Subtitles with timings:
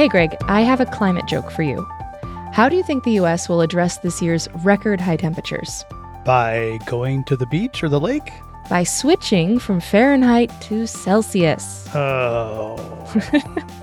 [0.00, 1.86] Hey, Greg, I have a climate joke for you.
[2.54, 5.84] How do you think the US will address this year's record high temperatures?
[6.24, 8.32] By going to the beach or the lake?
[8.70, 11.86] By switching from Fahrenheit to Celsius.
[11.94, 12.78] Oh.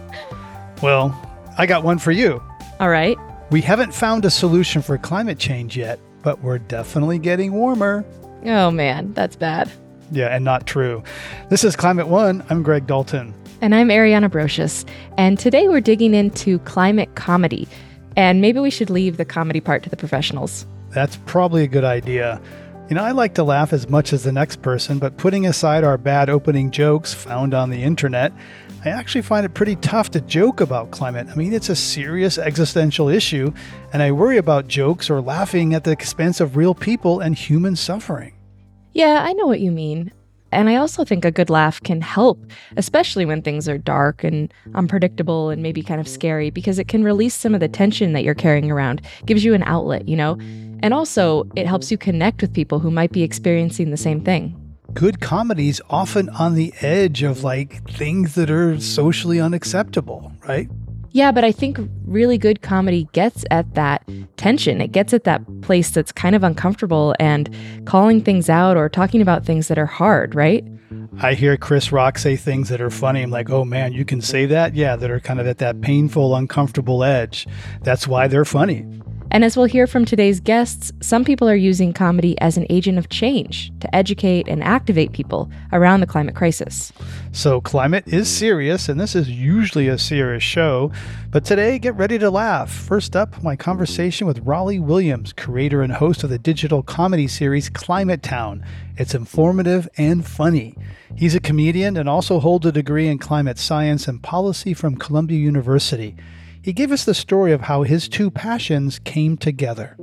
[0.82, 1.16] well,
[1.56, 2.42] I got one for you.
[2.80, 3.16] All right.
[3.52, 8.04] We haven't found a solution for climate change yet, but we're definitely getting warmer.
[8.44, 9.72] Oh man, that's bad.
[10.12, 11.04] Yeah, and not true.
[11.50, 12.44] This is Climate One.
[12.50, 13.36] I'm Greg Dalton.
[13.60, 14.88] And I'm Ariana Brocious.
[15.18, 17.68] And today we're digging into climate comedy.
[18.16, 20.66] And maybe we should leave the comedy part to the professionals.
[20.90, 22.40] That's probably a good idea.
[22.90, 25.84] You know, I like to laugh as much as the next person, but putting aside
[25.84, 28.32] our bad opening jokes found on the internet,
[28.86, 31.28] I actually find it pretty tough to joke about climate.
[31.30, 33.52] I mean, it's a serious existential issue,
[33.92, 37.76] and I worry about jokes or laughing at the expense of real people and human
[37.76, 38.34] suffering.
[38.94, 40.12] Yeah, I know what you mean.
[40.52, 42.40] And I also think a good laugh can help,
[42.78, 47.04] especially when things are dark and unpredictable and maybe kind of scary, because it can
[47.04, 50.38] release some of the tension that you're carrying around, gives you an outlet, you know?
[50.82, 54.56] And also, it helps you connect with people who might be experiencing the same thing.
[54.94, 60.70] Good comedy's often on the edge of like things that are socially unacceptable, right?
[61.12, 64.82] Yeah, but I think really good comedy gets at that tension.
[64.82, 67.54] It gets at that place that's kind of uncomfortable and
[67.86, 70.66] calling things out or talking about things that are hard, right?
[71.20, 73.24] I hear Chris Rock say things that are funny.
[73.24, 74.76] I'm like, oh man, you can say that?
[74.76, 77.48] Yeah, that are kind of at that painful, uncomfortable edge.
[77.82, 78.86] That's why they're funny.
[79.30, 82.98] And as we'll hear from today's guests, some people are using comedy as an agent
[82.98, 86.94] of change to educate and activate people around the climate crisis.
[87.34, 90.92] So, climate is serious, and this is usually a serious show.
[91.30, 92.72] But today, get ready to laugh.
[92.72, 97.70] First up, my conversation with Rollie Williams, creator and host of the digital comedy series
[97.70, 98.66] Climate Town.
[98.96, 100.76] It's informative and funny.
[101.16, 105.38] He's a comedian and also holds a degree in climate science and policy from Columbia
[105.38, 106.16] University.
[106.68, 109.96] He gave us the story of how his two passions came together.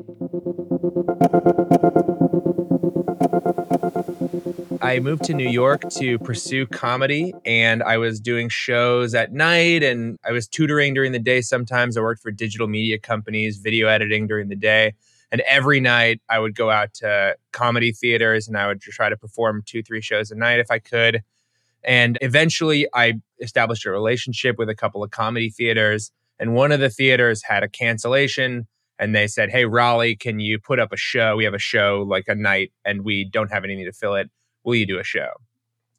[4.81, 9.83] I moved to New York to pursue comedy, and I was doing shows at night,
[9.83, 11.43] and I was tutoring during the day.
[11.43, 14.95] Sometimes I worked for digital media companies, video editing during the day.
[15.31, 19.19] And every night I would go out to comedy theaters and I would try to
[19.19, 21.25] perform two, three shows a night if I could.
[21.83, 26.81] And eventually I established a relationship with a couple of comedy theaters and one of
[26.81, 28.67] the theaters had a cancellation
[28.99, 31.37] and they said, Hey, Rollie, can you put up a show?
[31.37, 34.31] We have a show like a night and we don't have anything to fill it.
[34.65, 35.31] Will you do a show?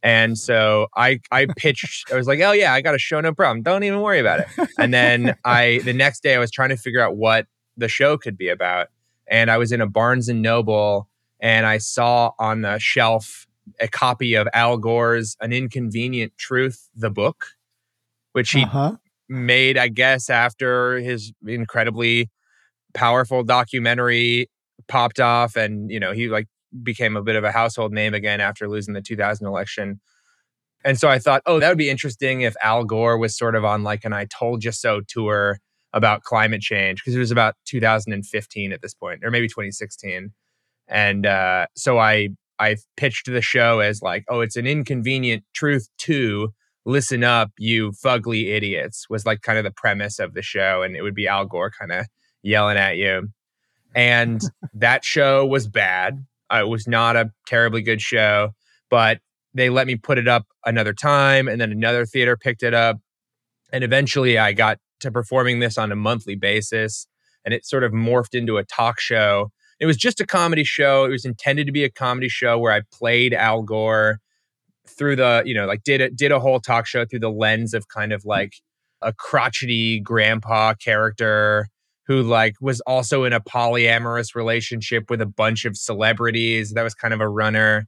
[0.03, 3.34] And so I I pitched, I was like, Oh yeah, I got a show, no
[3.34, 3.63] problem.
[3.63, 4.47] Don't even worry about it.
[4.78, 7.47] And then I the next day I was trying to figure out what
[7.78, 8.88] the show could be about.
[9.28, 11.09] And I was in a Barnes and Noble
[11.40, 13.47] and I saw on the shelf
[13.79, 17.47] a copy of Al Gore's An Inconvenient Truth, the book,
[18.34, 18.97] which he uh-huh
[19.30, 22.30] made, I guess, after his incredibly
[22.94, 24.50] powerful documentary
[24.88, 26.47] popped off and, you know, he like
[26.84, 30.00] became a bit of a household name again after losing the 2000 election.
[30.84, 33.66] And so I thought, oh, that would be interesting if Al Gore was sort of
[33.66, 35.58] on like an I told you so tour
[35.94, 40.31] about climate change because it was about 2015 at this point or maybe 2016.
[40.88, 45.90] And uh, so I I pitched the show as like, oh, it's an inconvenient truth
[45.97, 46.53] too
[46.85, 50.84] listen up, you fugly idiots, was like kind of the premise of the show.
[50.84, 52.06] And it would be Al Gore kind of
[52.44, 53.29] yelling at you.
[53.96, 54.41] And
[54.73, 56.25] that show was bad.
[56.53, 58.51] Uh, it was not a terribly good show,
[58.90, 59.19] but
[59.53, 61.47] they let me put it up another time.
[61.47, 62.97] And then another theater picked it up.
[63.73, 67.07] And eventually I got to performing this on a monthly basis.
[67.44, 69.52] And it sort of morphed into a talk show.
[69.79, 71.06] It was just a comedy show.
[71.06, 74.19] It was intended to be a comedy show where I played Al Gore
[74.88, 77.73] through the you know like did a, did a whole talk show through the lens
[77.73, 78.29] of kind of mm-hmm.
[78.29, 78.53] like
[79.01, 81.68] a crotchety grandpa character
[82.07, 86.73] who like was also in a polyamorous relationship with a bunch of celebrities.
[86.73, 87.88] That was kind of a runner.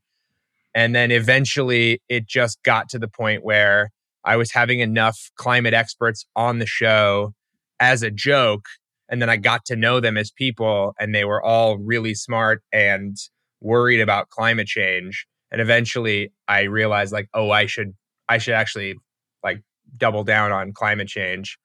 [0.74, 3.92] And then eventually it just got to the point where
[4.28, 7.34] i was having enough climate experts on the show
[7.80, 8.66] as a joke
[9.10, 12.62] and then i got to know them as people and they were all really smart
[12.72, 13.18] and
[13.62, 17.94] worried about climate change and eventually i realized like oh i should
[18.30, 18.96] i should actually
[19.44, 19.62] like
[19.96, 21.58] double down on climate change.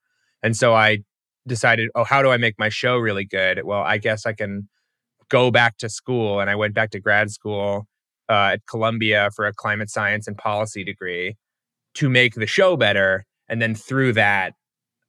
[0.43, 0.99] And so i
[1.47, 3.63] decided oh how do i make my show really good?
[3.65, 4.69] Well i guess i can
[5.29, 7.87] go back to school and i went back to grad school
[8.29, 11.37] uh, at columbia for a climate science and policy degree
[11.95, 13.27] to make the show better.
[13.49, 14.55] And then through that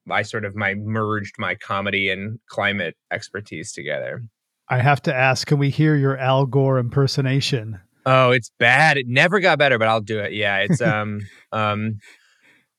[0.10, 4.22] i sort of my merged my comedy and climate expertise together.
[4.70, 8.98] I have to ask can we hear your al gore impersonation Oh, it's bad.
[8.98, 10.34] It never got better, but I'll do it.
[10.34, 11.22] Yeah, it's um
[11.52, 12.00] um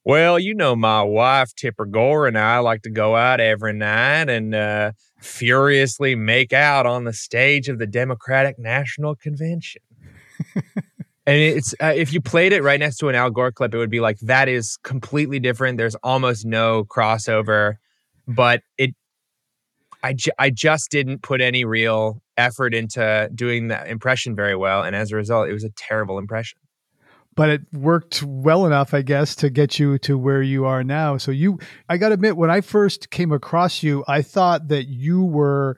[0.05, 4.29] Well, you know, my wife, Tipper Gore, and I like to go out every night
[4.29, 9.82] and uh, furiously make out on the stage of the Democratic National Convention.
[10.56, 10.65] and
[11.27, 13.91] it's uh, if you played it right next to an Al Gore clip, it would
[13.91, 15.79] be like that is completely different.
[15.79, 17.77] There's almost no crossover,
[18.27, 18.94] but it.
[20.05, 24.83] I, ju- I just didn't put any real effort into doing that impression very well,
[24.83, 26.59] and as a result, it was a terrible impression
[27.37, 31.17] but it worked well enough, I guess, to get you to where you are now.
[31.17, 31.59] So you,
[31.89, 35.77] I got to admit, when I first came across you, I thought that you were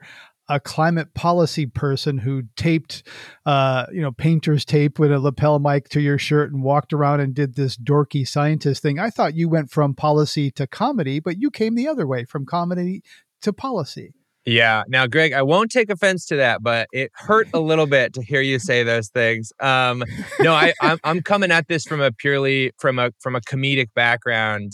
[0.49, 3.03] a climate policy person who taped,
[3.45, 7.19] uh, you know, painter's tape with a lapel mic to your shirt and walked around
[7.19, 8.97] and did this dorky scientist thing.
[8.97, 12.45] I thought you went from policy to comedy, but you came the other way from
[12.45, 13.01] comedy
[13.41, 14.13] to policy.
[14.45, 14.83] Yeah.
[14.87, 18.23] Now, Greg, I won't take offense to that, but it hurt a little bit to
[18.23, 19.51] hear you say those things.
[19.59, 20.05] Um,
[20.39, 23.87] no, I, I'm, I'm coming at this from a purely from a from a comedic
[23.93, 24.71] background.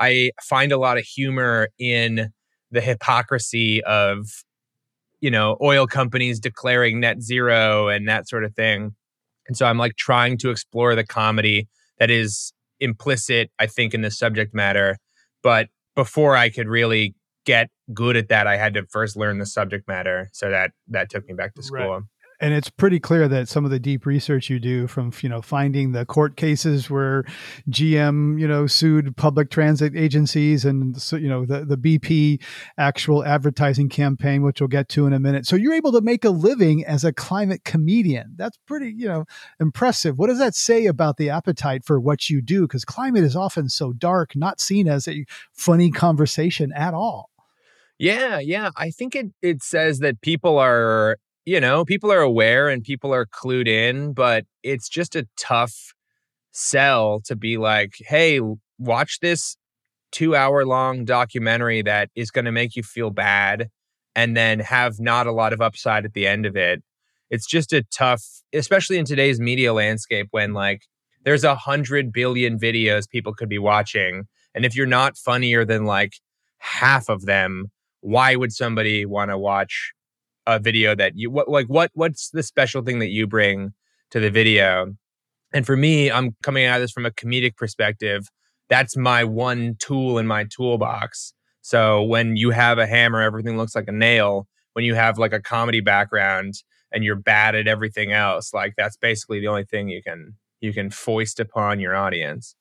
[0.00, 2.32] I find a lot of humor in
[2.72, 4.26] the hypocrisy of,
[5.20, 8.96] you know, oil companies declaring net zero and that sort of thing.
[9.46, 11.68] And so I'm like trying to explore the comedy
[12.00, 14.98] that is implicit, I think, in the subject matter.
[15.44, 19.46] But before I could really get good at that, I had to first learn the
[19.46, 20.28] subject matter.
[20.32, 21.90] So that that took me back to school.
[21.90, 22.02] Right.
[22.42, 25.40] And it's pretty clear that some of the deep research you do from, you know,
[25.40, 27.22] finding the court cases where
[27.70, 32.42] GM, you know, sued public transit agencies and, so, you know, the, the BP
[32.76, 35.46] actual advertising campaign, which we'll get to in a minute.
[35.46, 38.34] So you're able to make a living as a climate comedian.
[38.36, 39.24] That's pretty, you know,
[39.60, 40.18] impressive.
[40.18, 42.62] What does that say about the appetite for what you do?
[42.62, 47.30] Because climate is often so dark, not seen as a funny conversation at all.
[48.02, 48.70] Yeah, yeah.
[48.76, 53.14] I think it it says that people are, you know, people are aware and people
[53.14, 55.94] are clued in, but it's just a tough
[56.52, 58.40] sell to be like, "Hey,
[58.78, 59.56] watch this
[60.12, 63.70] 2-hour long documentary that is going to make you feel bad
[64.16, 66.82] and then have not a lot of upside at the end of it."
[67.30, 70.82] It's just a tough, especially in today's media landscape when like
[71.24, 74.24] there's a hundred billion videos people could be watching.
[74.54, 76.14] And if you're not funnier than like
[76.58, 77.70] half of them,
[78.02, 79.92] why would somebody want to watch
[80.46, 83.72] a video that you what like what what's the special thing that you bring
[84.10, 84.94] to the video?
[85.54, 88.28] And for me i'm coming at this from a comedic perspective.
[88.68, 91.32] That's my one tool in my toolbox.
[91.62, 94.46] So when you have a hammer everything looks like a nail.
[94.74, 96.54] When you have like a comedy background
[96.92, 100.72] and you're bad at everything else like that's basically the only thing you can you
[100.72, 102.54] can foist upon your audience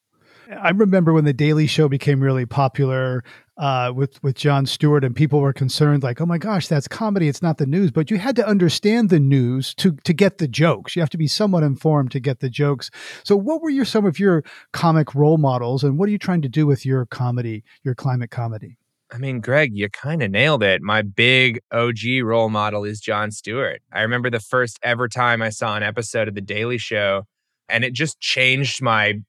[0.49, 3.23] I remember when the Daily Show became really popular
[3.57, 7.27] uh, with with Jon Stewart, and people were concerned, like, "Oh my gosh, that's comedy;
[7.27, 10.47] it's not the news." But you had to understand the news to to get the
[10.47, 10.95] jokes.
[10.95, 12.89] You have to be somewhat informed to get the jokes.
[13.23, 14.43] So, what were your some of your
[14.73, 18.31] comic role models, and what are you trying to do with your comedy, your climate
[18.31, 18.77] comedy?
[19.13, 20.81] I mean, Greg, you kind of nailed it.
[20.81, 23.81] My big OG role model is Jon Stewart.
[23.91, 27.25] I remember the first ever time I saw an episode of The Daily Show,
[27.67, 29.19] and it just changed my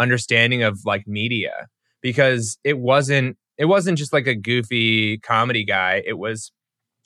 [0.00, 1.68] understanding of like media
[2.00, 6.52] because it wasn't it wasn't just like a goofy comedy guy it was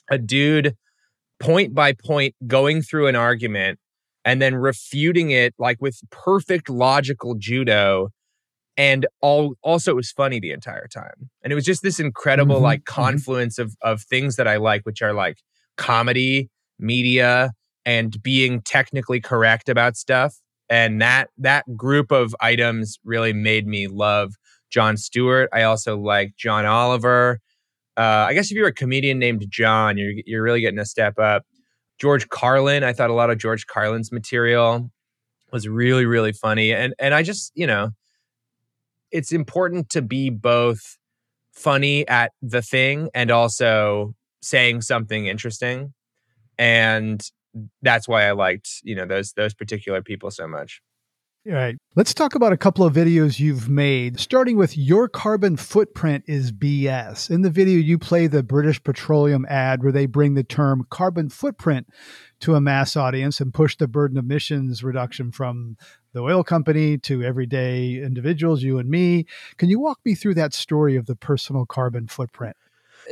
[0.09, 0.77] a dude
[1.41, 3.79] point by point going through an argument
[4.25, 8.09] and then refuting it like with perfect logical judo
[8.77, 12.57] and all also it was funny the entire time and it was just this incredible
[12.57, 12.65] mm-hmm.
[12.65, 13.03] like mm-hmm.
[13.03, 15.39] confluence of of things that i like which are like
[15.77, 16.49] comedy
[16.79, 17.53] media
[17.85, 20.37] and being technically correct about stuff
[20.69, 24.35] and that that group of items really made me love
[24.71, 25.49] Jon Stewart.
[25.53, 27.41] I also like John Oliver.
[27.97, 31.19] Uh, I guess if you're a comedian named John, you're you're really getting a step
[31.19, 31.45] up.
[31.99, 34.91] George Carlin, I thought a lot of George Carlin's material
[35.53, 37.91] was really really funny, and and I just you know,
[39.13, 40.99] it's important to be both
[41.53, 45.95] funny at the thing and also saying something interesting,
[46.59, 47.23] and
[47.83, 50.81] that's why I liked, you know, those those particular people so much.
[51.47, 51.77] All right.
[51.95, 56.51] Let's talk about a couple of videos you've made, starting with Your Carbon Footprint is
[56.53, 57.31] BS.
[57.31, 61.29] In the video, you play the British Petroleum ad where they bring the term carbon
[61.29, 61.87] footprint
[62.41, 65.77] to a mass audience and push the burden of emissions reduction from
[66.15, 69.27] the oil company to everyday individuals, you and me.
[69.59, 72.57] Can you walk me through that story of the personal carbon footprint?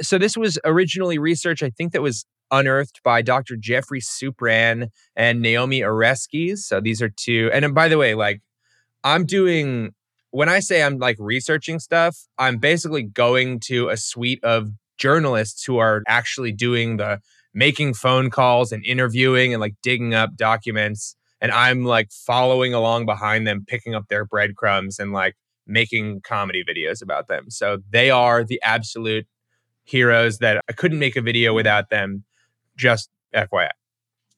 [0.01, 3.57] So, this was originally research, I think, that was unearthed by Dr.
[3.57, 6.59] Geoffrey Supran and Naomi Oreskes.
[6.59, 7.51] So these are two.
[7.53, 8.43] And by the way, like
[9.03, 9.93] I'm doing
[10.31, 15.65] when I say I'm like researching stuff, I'm basically going to a suite of journalists
[15.65, 17.21] who are actually doing the
[17.55, 23.05] making phone calls and interviewing and like digging up documents and I'm like following along
[23.05, 25.35] behind them picking up their breadcrumbs and like
[25.67, 27.51] making comedy videos about them.
[27.51, 29.27] So they are the absolute
[29.85, 32.25] heroes that I couldn't make a video without them.
[32.77, 33.71] Just FYI.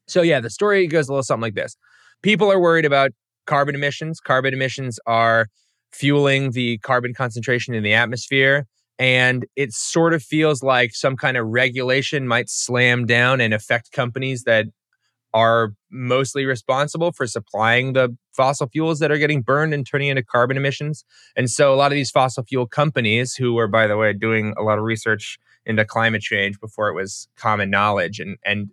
[0.07, 1.77] So yeah, the story goes a little something like this.
[2.23, 3.11] People are worried about
[3.47, 4.21] carbon emissions.
[4.21, 5.49] Carbon emissions are
[5.93, 8.67] fueling the carbon concentration in the atmosphere.
[8.99, 13.93] And it sort of feels like some kind of regulation might slam down and affect
[13.93, 14.67] companies that
[15.33, 20.23] are mostly responsible for supplying the fossil fuels that are getting burned and turning into
[20.23, 21.05] carbon emissions.
[21.37, 24.55] And so a lot of these fossil fuel companies, who were, by the way, doing
[24.59, 28.71] a lot of research into climate change before it was common knowledge and, and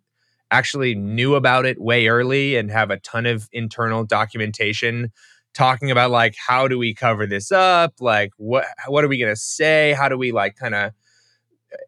[0.49, 5.11] actually knew about it way early and have a ton of internal documentation
[5.53, 7.93] talking about like how do we cover this up?
[7.99, 9.93] Like what what are we going to say?
[9.93, 10.91] How do we like kind of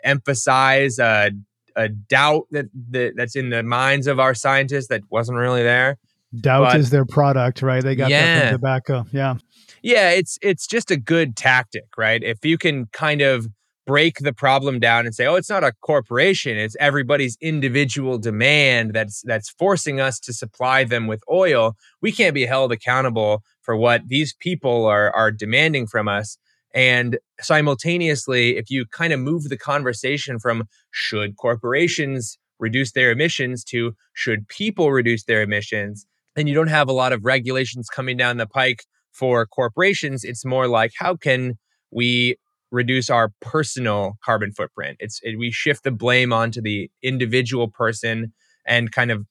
[0.03, 1.31] emphasize a,
[1.75, 5.97] a doubt that, that that's in the minds of our scientists that wasn't really there
[6.39, 8.39] doubt but, is their product right they got yeah.
[8.39, 9.35] that from tobacco yeah
[9.81, 13.47] yeah it's it's just a good tactic right if you can kind of
[13.85, 18.93] break the problem down and say, oh, it's not a corporation, it's everybody's individual demand
[18.93, 21.75] that's that's forcing us to supply them with oil.
[22.01, 26.37] We can't be held accountable for what these people are are demanding from us.
[26.73, 33.63] And simultaneously, if you kind of move the conversation from should corporations reduce their emissions
[33.65, 38.17] to should people reduce their emissions, then you don't have a lot of regulations coming
[38.17, 40.23] down the pike for corporations.
[40.23, 41.57] It's more like how can
[41.91, 42.37] we
[42.73, 44.97] reduce our personal carbon footprint.
[44.99, 48.33] It's it, we shift the blame onto the individual person
[48.65, 49.25] and kind of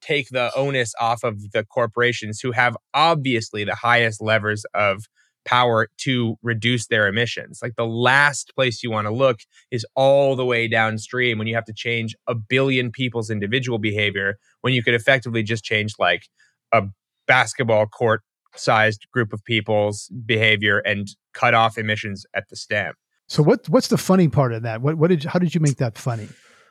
[0.00, 5.04] take the onus off of the corporations who have obviously the highest levers of
[5.46, 7.60] power to reduce their emissions.
[7.62, 9.40] Like the last place you want to look
[9.70, 14.38] is all the way downstream when you have to change a billion people's individual behavior
[14.66, 16.24] when you could effectively just change like
[16.72, 16.82] a
[17.28, 18.22] basketball court
[18.56, 22.94] sized group of people's behavior and cut off emissions at the stem.
[23.28, 24.82] So what what's the funny part of that?
[24.82, 26.28] What what did how did you make that funny?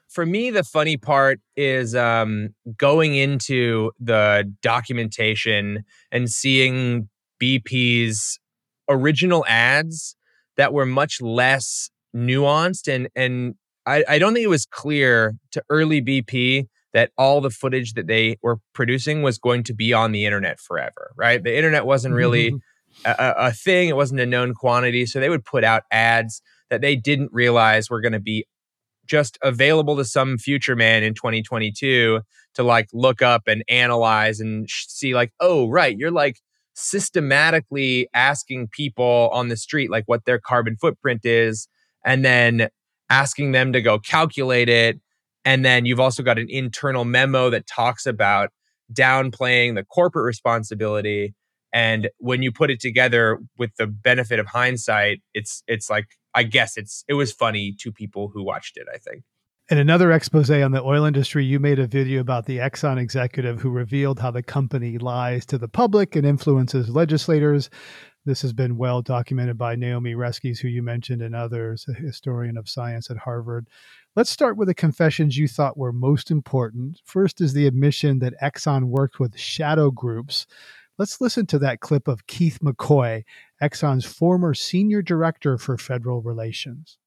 [0.10, 7.08] For me, the funny part is um, going into the documentation and seeing
[7.42, 8.42] BP's
[8.90, 10.18] original ads
[10.58, 15.64] that were much less nuanced and and I, I don't think it was clear to
[15.70, 20.14] early BP that all the footage that they were producing was going to be on
[20.14, 21.44] the internet forever, right?
[21.44, 23.12] The internet wasn't really mm-hmm.
[23.20, 25.06] a, a, thing, it wasn't a known quantity.
[25.06, 28.48] So they would put out ads that they didn't realize were going to be
[29.06, 32.22] just available to some future man in 2022
[32.54, 36.38] to like look up and analyze and sh- see, like, oh, right, you're like
[36.76, 41.68] systematically asking people on the street, like, what their carbon footprint is,
[42.06, 42.70] and then
[43.10, 45.02] asking them to go calculate it
[45.46, 48.50] and then you've also got an internal memo that talks about
[48.92, 51.36] downplaying the corporate responsibility.
[51.72, 56.44] And when you put it together with the benefit of hindsight, it's it's like I
[56.44, 59.24] guess it's it was funny to people who watched it, I think.
[59.68, 63.62] In another expose on the oil industry, you made a video about the Exxon executive
[63.62, 67.72] who revealed how the company lies to the public and influences legislators.
[68.26, 72.58] This has been well documented by Naomi Oreskes, who you mentioned, and others, a historian
[72.58, 73.68] of science at Harvard.
[74.16, 77.02] Let's start with the confessions you thought were most important.
[77.04, 80.48] First is the admission that Exxon worked with shadow groups.
[80.98, 83.26] Let's listen to that clip of Keith McCoy,
[83.62, 86.98] Exxon's former senior director for federal relations.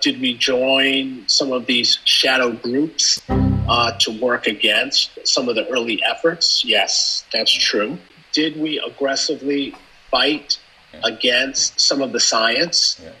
[0.00, 5.68] Did we join some of these shadow groups uh, to work against some of the
[5.68, 6.64] early efforts?
[6.64, 7.98] Yes, that's true.
[8.32, 9.76] Did we aggressively
[10.10, 10.58] fight
[11.04, 13.00] against some of the science?
[13.00, 13.12] Yeah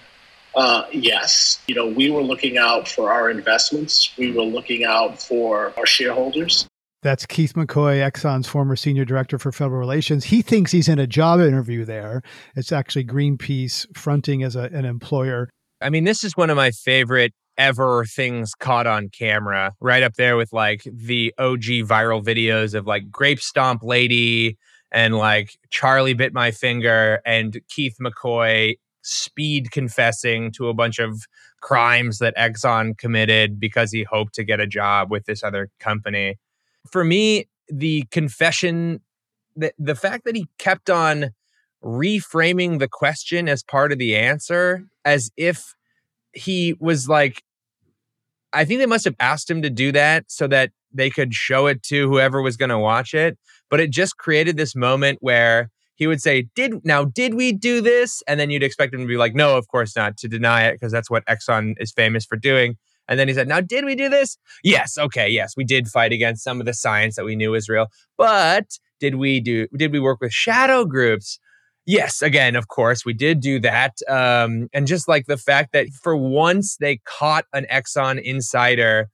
[0.54, 1.60] uh, yes.
[1.66, 4.10] You know, we were looking out for our investments.
[4.16, 6.66] We were looking out for our shareholders.
[7.02, 10.24] That's Keith McCoy, Exxon's former senior director for federal relations.
[10.24, 12.22] He thinks he's in a job interview there.
[12.56, 15.48] It's actually Greenpeace fronting as a, an employer.
[15.80, 20.14] I mean, this is one of my favorite ever things caught on camera, right up
[20.14, 24.58] there with like the OG viral videos of like Grape Stomp Lady
[24.90, 31.26] and like Charlie Bit My Finger and Keith McCoy speed confessing to a bunch of
[31.60, 36.36] crimes that Exxon committed because he hoped to get a job with this other company.
[36.90, 39.00] For me, the confession,
[39.56, 41.30] the, the fact that he kept on
[41.82, 45.74] reframing the question as part of the answer, as if
[46.32, 47.42] he was like,
[48.52, 51.66] I think they must have asked him to do that so that they could show
[51.66, 53.38] it to whoever was going to watch it.
[53.70, 57.80] But it just created this moment where he would say, "Did now did we do
[57.82, 60.62] this?" And then you'd expect him to be like, "No, of course not," to deny
[60.66, 62.76] it because that's what Exxon is famous for doing.
[63.08, 66.12] And then he said, "Now did we do this?" Yes, okay, yes, we did fight
[66.12, 69.66] against some of the science that we knew was real, but did we do?
[69.76, 71.38] Did we work with shadow groups?
[71.84, 73.94] Yes, again, of course, we did do that.
[74.08, 79.08] Um, and just like the fact that for once they caught an Exxon insider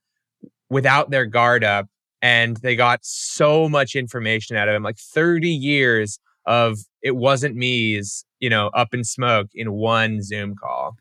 [0.70, 1.86] without their guard up
[2.20, 7.56] and they got so much information out of him like 30 years of it wasn't
[7.56, 10.96] me's, you know, up in smoke in one Zoom call.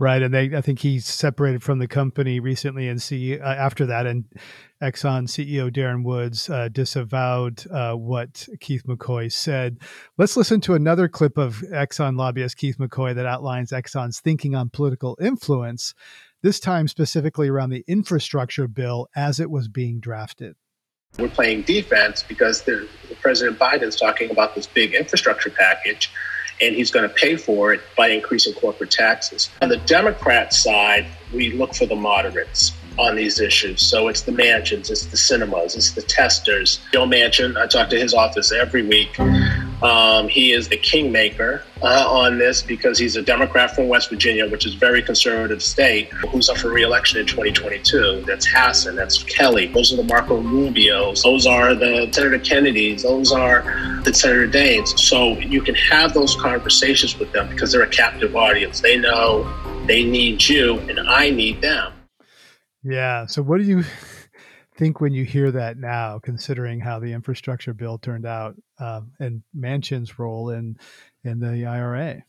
[0.00, 3.84] Right, and they I think he separated from the company recently, and see uh, after
[3.86, 4.24] that, and
[4.80, 9.78] Exxon CEO Darren Woods uh, disavowed uh, what Keith McCoy said.
[10.16, 14.70] Let's listen to another clip of Exxon lobbyist Keith McCoy that outlines Exxon's thinking on
[14.70, 15.94] political influence.
[16.42, 20.54] This time specifically around the infrastructure bill as it was being drafted.
[21.18, 22.62] We're playing defense because
[23.20, 26.12] President Biden's talking about this big infrastructure package
[26.60, 29.50] and he's going to pay for it by increasing corporate taxes.
[29.62, 33.82] On the Democrat side, we look for the moderates on these issues.
[33.82, 36.80] So it's the Manchins, it's the Sinemas, it's the testers.
[36.92, 39.16] Joe Manchin, I talk to his office every week.
[39.82, 44.48] Um, he is the kingmaker uh, on this because he's a Democrat from West Virginia,
[44.48, 48.24] which is a very conservative state, who's up for reelection in 2022.
[48.26, 49.66] That's Hassan, that's Kelly.
[49.66, 51.22] Those are the Marco Rubios.
[51.22, 53.04] Those are the Senator Kennedys.
[53.04, 53.62] Those are
[54.04, 54.98] the Senator Daines.
[54.98, 58.80] So you can have those conversations with them because they're a captive audience.
[58.80, 59.48] They know
[59.86, 61.92] they need you and I need them.
[62.82, 63.26] Yeah.
[63.26, 63.84] So what do you
[64.78, 69.42] think when you hear that now, considering how the infrastructure bill turned out um, and
[69.54, 70.78] Manchin's role in
[71.24, 72.22] in the IRA?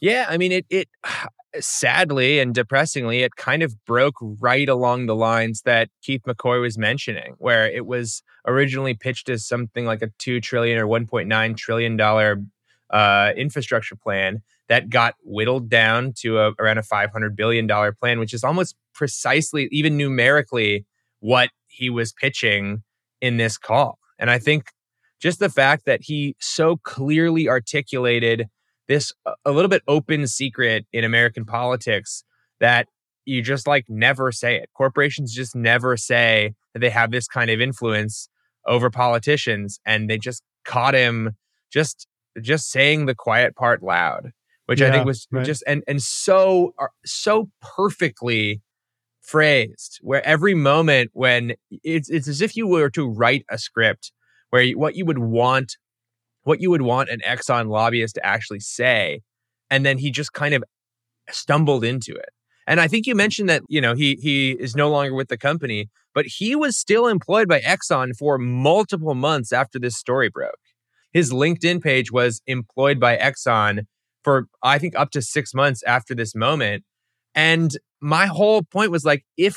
[0.00, 0.88] Yeah, I mean it it
[1.60, 6.78] sadly and depressingly it kind of broke right along the lines that Keith McCoy was
[6.78, 11.96] mentioning where it was originally pitched as something like a 2 trillion or 1.9 trillion
[11.98, 12.42] dollar
[12.88, 18.18] uh, infrastructure plan that got whittled down to a, around a 500 billion dollar plan
[18.18, 20.86] which is almost precisely even numerically
[21.20, 22.82] what he was pitching
[23.20, 23.98] in this call.
[24.18, 24.66] And I think
[25.20, 28.46] just the fact that he so clearly articulated
[28.88, 29.12] this
[29.44, 32.24] a little bit open secret in American politics
[32.60, 32.88] that
[33.24, 34.68] you just like never say it.
[34.76, 38.28] Corporations just never say that they have this kind of influence
[38.66, 41.30] over politicians and they just caught him
[41.72, 42.06] just
[42.40, 44.30] just saying the quiet part loud,
[44.66, 45.44] which yeah, I think was right.
[45.44, 48.60] just and and so uh, so perfectly
[49.22, 54.12] phrased where every moment when it's it's as if you were to write a script
[54.50, 55.76] where you, what you would want
[56.42, 59.20] what you would want an Exxon lobbyist to actually say
[59.70, 60.62] and then he just kind of
[61.30, 62.28] stumbled into it.
[62.66, 63.18] And I think you hmm.
[63.18, 66.78] mentioned that, you know, he he is no longer with the company, but he was
[66.78, 70.54] still employed by Exxon for multiple months after this story broke.
[71.12, 73.86] His LinkedIn page was employed by Exxon
[74.22, 76.84] for I think up to 6 months after this moment.
[77.34, 79.56] And my whole point was like, if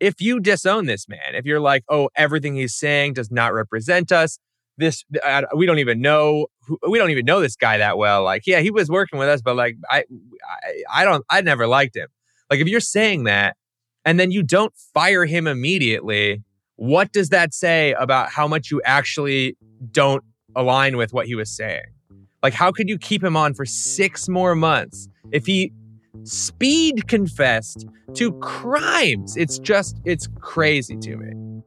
[0.00, 4.10] if you disown this man, if you're like, oh, everything he's saying does not represent
[4.10, 4.38] us,
[4.76, 8.24] this uh, we don't even know who, we don't even know this guy that well.
[8.24, 10.04] Like, yeah, he was working with us, but like, I,
[10.44, 12.08] I, I don't, I never liked him.
[12.50, 13.56] Like, if you're saying that,
[14.04, 16.42] and then you don't fire him immediately,
[16.76, 19.56] what does that say about how much you actually
[19.90, 20.24] don't
[20.56, 21.84] align with what he was saying?
[22.42, 25.72] Like, how could you keep him on for six more months if he
[26.24, 29.36] speed confessed to crimes.
[29.36, 31.62] It's just, it's crazy to me.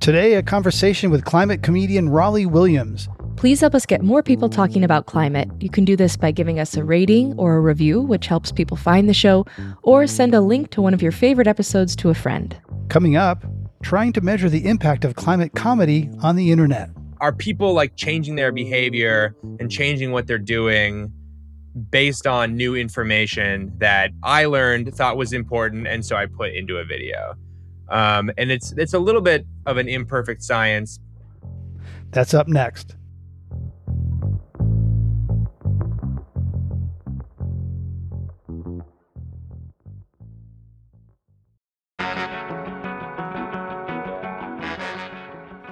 [0.00, 3.08] Today, a conversation with climate comedian Rollie Williams.
[3.36, 5.48] Please help us get more people talking about climate.
[5.60, 8.76] You can do this by giving us a rating or a review, which helps people
[8.76, 9.46] find the show,
[9.82, 12.56] or send a link to one of your favorite episodes to a friend.
[12.88, 13.44] Coming up,
[13.82, 16.90] trying to measure the impact of climate comedy on the internet.
[17.20, 21.12] Are people like changing their behavior and changing what they're doing
[21.90, 26.76] based on new information that I learned, thought was important, and so I put into
[26.78, 27.34] a video.
[27.88, 30.98] Um, and it's it's a little bit of an imperfect science.
[32.10, 32.96] That's up next.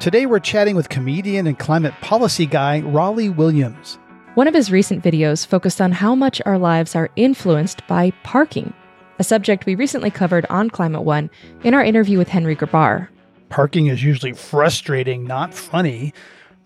[0.00, 3.98] Today, we're chatting with comedian and climate policy guy Rollie Williams.
[4.40, 8.72] One of his recent videos focused on how much our lives are influenced by parking,
[9.18, 11.29] a subject we recently covered on Climate One
[11.62, 13.09] in our interview with Henry Grabar.
[13.50, 16.14] Parking is usually frustrating, not funny.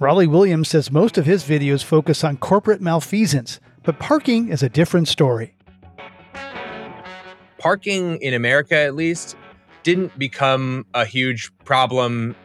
[0.01, 4.69] Rollie Williams says most of his videos focus on corporate malfeasance, but parking is a
[4.69, 5.57] different story.
[7.59, 9.35] Parking in America, at least,
[9.83, 12.37] didn't become a huge problem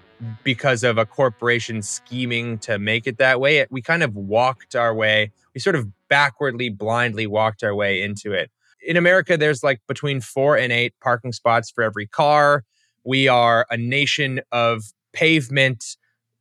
[0.43, 3.65] because of a corporation scheming to make it that way.
[3.69, 8.33] We kind of walked our way, we sort of backwardly, blindly walked our way into
[8.33, 8.51] it.
[8.85, 12.63] In America, there's like between four and eight parking spots for every car.
[13.03, 15.97] We are a nation of pavement.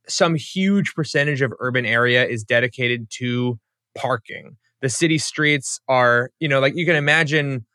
[0.07, 3.59] Some huge percentage of urban area is dedicated to
[3.95, 4.57] parking.
[4.81, 7.65] the city streets are, you know, like you can imagine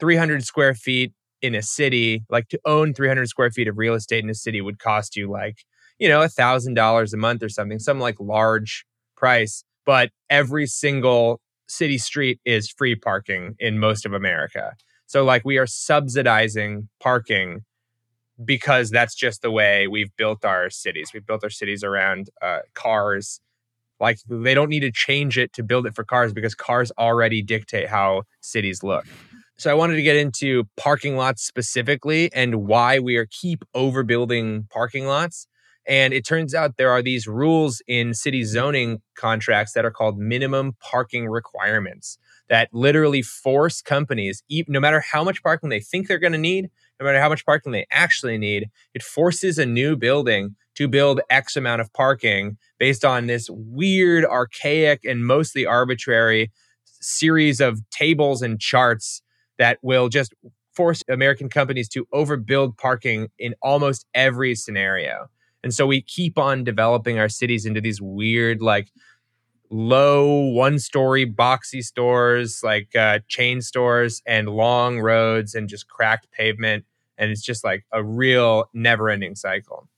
[0.00, 4.24] 300 square feet in a city, like to own 300 square feet of real estate
[4.24, 5.58] in a city would cost you like,
[5.98, 9.64] you know, a thousand dollars a month or something, some like large price.
[9.84, 14.74] But every single city street is free parking in most of America.
[15.06, 17.64] So like we are subsidizing parking
[18.44, 21.10] because that's just the way we've built our cities.
[21.12, 23.40] We've built our cities around uh, cars.
[24.00, 27.42] Like they don't need to change it to build it for cars because cars already
[27.42, 29.06] dictate how cities look.
[29.62, 34.68] So I wanted to get into parking lots specifically and why we are keep overbuilding
[34.70, 35.46] parking lots.
[35.86, 40.18] And it turns out there are these rules in city zoning contracts that are called
[40.18, 46.18] minimum parking requirements that literally force companies, no matter how much parking they think they're
[46.18, 49.94] going to need, no matter how much parking they actually need, it forces a new
[49.94, 56.50] building to build X amount of parking based on this weird, archaic, and mostly arbitrary
[57.00, 59.22] series of tables and charts
[59.58, 60.34] that will just
[60.74, 65.26] force American companies to overbuild parking in almost every scenario.
[65.62, 68.90] And so we keep on developing our cities into these weird, like
[69.70, 76.30] low one story boxy stores, like uh, chain stores, and long roads and just cracked
[76.32, 76.84] pavement.
[77.18, 79.88] And it's just like a real never ending cycle.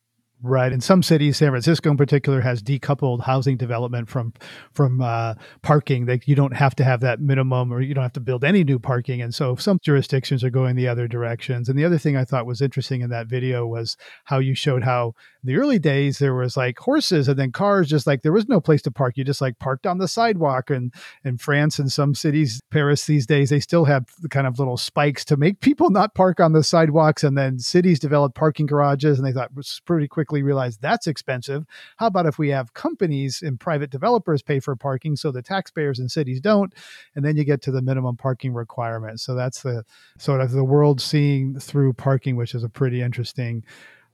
[0.47, 0.75] Right.
[0.75, 4.35] In some cities, San Francisco in particular has decoupled housing development from
[4.75, 6.05] from uh, parking.
[6.05, 8.63] That you don't have to have that minimum, or you don't have to build any
[8.63, 9.23] new parking.
[9.23, 11.71] And so some jurisdictions are going the other directions.
[11.71, 14.83] And the other thing I thought was interesting in that video was how you showed
[14.83, 17.89] how the early days there was like horses and then cars.
[17.89, 19.17] Just like there was no place to park.
[19.17, 20.71] You just like parked on the sidewalk.
[20.71, 20.93] And
[21.25, 24.77] in France and some cities, Paris these days, they still have the kind of little
[24.77, 27.23] spikes to make people not park on the sidewalks.
[27.23, 29.53] And then cities developed parking garages, and they thought
[29.87, 31.67] pretty quickly quickly realized that's expensive.
[31.99, 35.99] How about if we have companies and private developers pay for parking so the taxpayers
[35.99, 36.73] in cities don't?
[37.15, 39.21] And then you get to the minimum parking requirement.
[39.21, 39.85] So that's the
[40.17, 43.65] sort of the world seeing through parking, which is a pretty interesting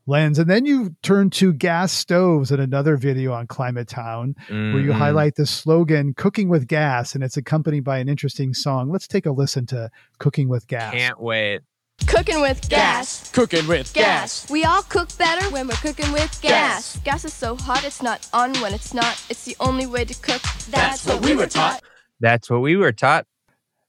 [0.06, 0.38] lens.
[0.38, 4.72] And then you turn to gas stoves in another video on Climate Town, mm-hmm.
[4.72, 4.98] where you mm-hmm.
[4.98, 8.90] highlight the slogan "Cooking with Gas," and it's accompanied by an interesting song.
[8.90, 11.60] Let's take a listen to "Cooking with Gas." Can't wait.
[12.06, 13.30] Cooking with gas.
[13.32, 14.48] Cooking with gas.
[14.50, 16.96] We all cook better when we're cooking with gas.
[16.96, 17.00] gas.
[17.04, 19.22] Gas is so hot it's not on when it's not.
[19.28, 20.40] It's the only way to cook.
[20.42, 21.82] That's, that's what we were taught.
[22.18, 23.26] That's what we were taught.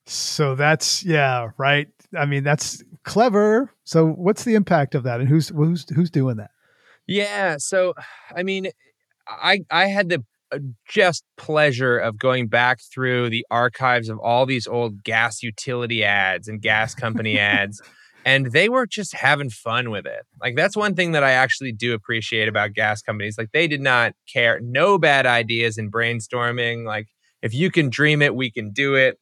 [0.05, 1.87] So that's yeah, right.
[2.17, 3.73] I mean, that's clever.
[3.83, 6.51] So what's the impact of that and who's who's who's doing that?
[7.07, 7.93] Yeah, so
[8.35, 8.67] I mean,
[9.27, 14.45] I I had the uh, just pleasure of going back through the archives of all
[14.45, 17.81] these old gas utility ads and gas company ads
[18.25, 20.25] and they were just having fun with it.
[20.39, 23.37] Like that's one thing that I actually do appreciate about gas companies.
[23.37, 26.85] Like they did not care, no bad ideas in brainstorming.
[26.85, 27.07] Like
[27.41, 29.17] if you can dream it, we can do it.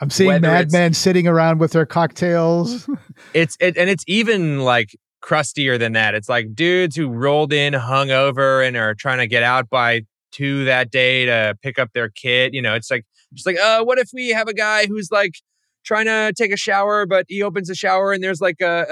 [0.00, 2.88] I'm seeing madmen sitting around with their cocktails.
[3.34, 6.14] it's it, and it's even like crustier than that.
[6.14, 10.02] It's like dudes who rolled in hungover and are trying to get out by
[10.32, 12.54] two that day to pick up their kid.
[12.54, 15.36] You know, it's like just like, uh, what if we have a guy who's like
[15.84, 18.86] trying to take a shower, but he opens the shower and there's like a,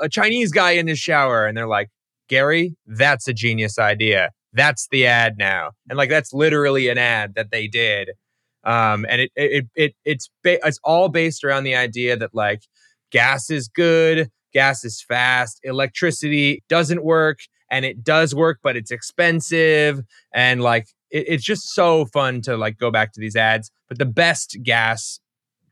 [0.00, 1.46] a, a Chinese guy in his shower.
[1.46, 1.88] And they're like,
[2.28, 4.30] Gary, that's a genius idea.
[4.52, 5.72] That's the ad now.
[5.88, 8.10] And like, that's literally an ad that they did.
[8.68, 12.62] Um, and it, it, it, it's, ba- it's all based around the idea that like
[13.10, 17.38] gas is good, gas is fast, electricity doesn't work
[17.70, 20.02] and it does work, but it's expensive.
[20.34, 23.70] And like, it, it's just so fun to like go back to these ads.
[23.88, 25.20] But the best gas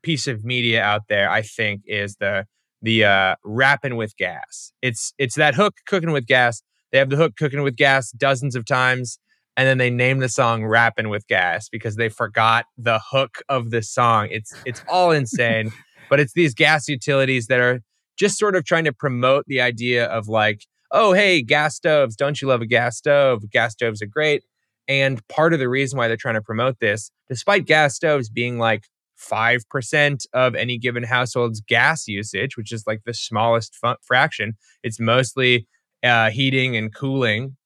[0.02, 2.46] piece of media out there, I think, is the
[2.82, 4.72] the uh, rapping with gas.
[4.82, 6.62] It's it's that hook cooking with gas.
[6.92, 9.18] They have the hook cooking with gas dozens of times,
[9.56, 13.70] and then they name the song "Rapping with Gas" because they forgot the hook of
[13.70, 14.28] the song.
[14.30, 15.72] It's it's all insane,
[16.10, 17.80] but it's these gas utilities that are
[18.16, 22.40] just sort of trying to promote the idea of like, oh hey, gas stoves, don't
[22.40, 23.48] you love a gas stove?
[23.50, 24.44] Gas stoves are great.
[24.88, 28.58] And part of the reason why they're trying to promote this, despite gas stoves being
[28.58, 28.84] like
[29.18, 34.54] 5% of any given household's gas usage, which is like the smallest f- fraction.
[34.82, 35.66] It's mostly
[36.02, 37.56] uh, heating and cooling.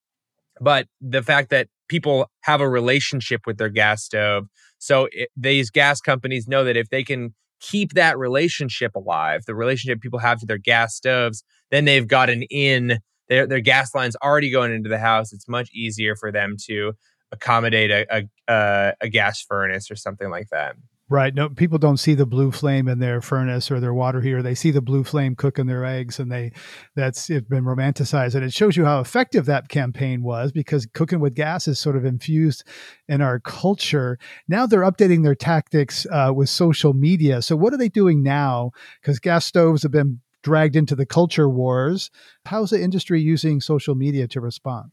[0.60, 4.46] But the fact that people have a relationship with their gas stove.
[4.78, 9.54] So it, these gas companies know that if they can keep that relationship alive, the
[9.54, 13.00] relationship people have to their gas stoves, then they've got an in.
[13.28, 15.32] Their, their gas lines already going into the house.
[15.32, 16.94] It's much easier for them to
[17.30, 20.74] accommodate a, a, uh, a gas furnace or something like that.
[21.10, 21.34] Right.
[21.34, 24.42] No, people don't see the blue flame in their furnace or their water heater.
[24.42, 26.52] They see the blue flame cooking their eggs, and they
[26.94, 28.36] that's it's been romanticized.
[28.36, 31.96] And it shows you how effective that campaign was because cooking with gas is sort
[31.96, 32.62] of infused
[33.08, 34.20] in our culture.
[34.46, 37.42] Now they're updating their tactics uh, with social media.
[37.42, 38.70] So what are they doing now?
[39.02, 42.12] Because gas stoves have been dragged into the culture wars.
[42.46, 44.92] How's the industry using social media to respond?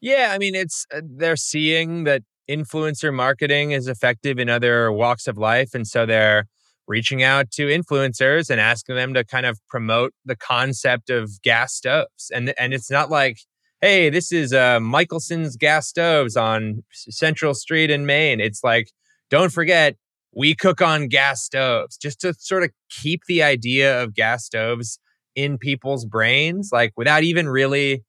[0.00, 5.26] Yeah, I mean, it's uh, they're seeing that influencer marketing is effective in other walks
[5.26, 5.74] of life.
[5.74, 6.46] And so they're
[6.86, 11.74] reaching out to influencers and asking them to kind of promote the concept of gas
[11.74, 12.30] stoves.
[12.32, 13.38] And, and it's not like,
[13.80, 18.40] hey, this is uh, Michelson's gas stoves on Central Street in Maine.
[18.40, 18.90] It's like,
[19.30, 19.96] don't forget,
[20.34, 24.98] we cook on gas stoves just to sort of keep the idea of gas stoves
[25.34, 28.04] in people's brains, like without even really.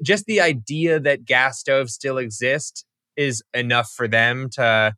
[0.00, 2.85] Just the idea that gas stoves still exist
[3.16, 4.94] is enough for them to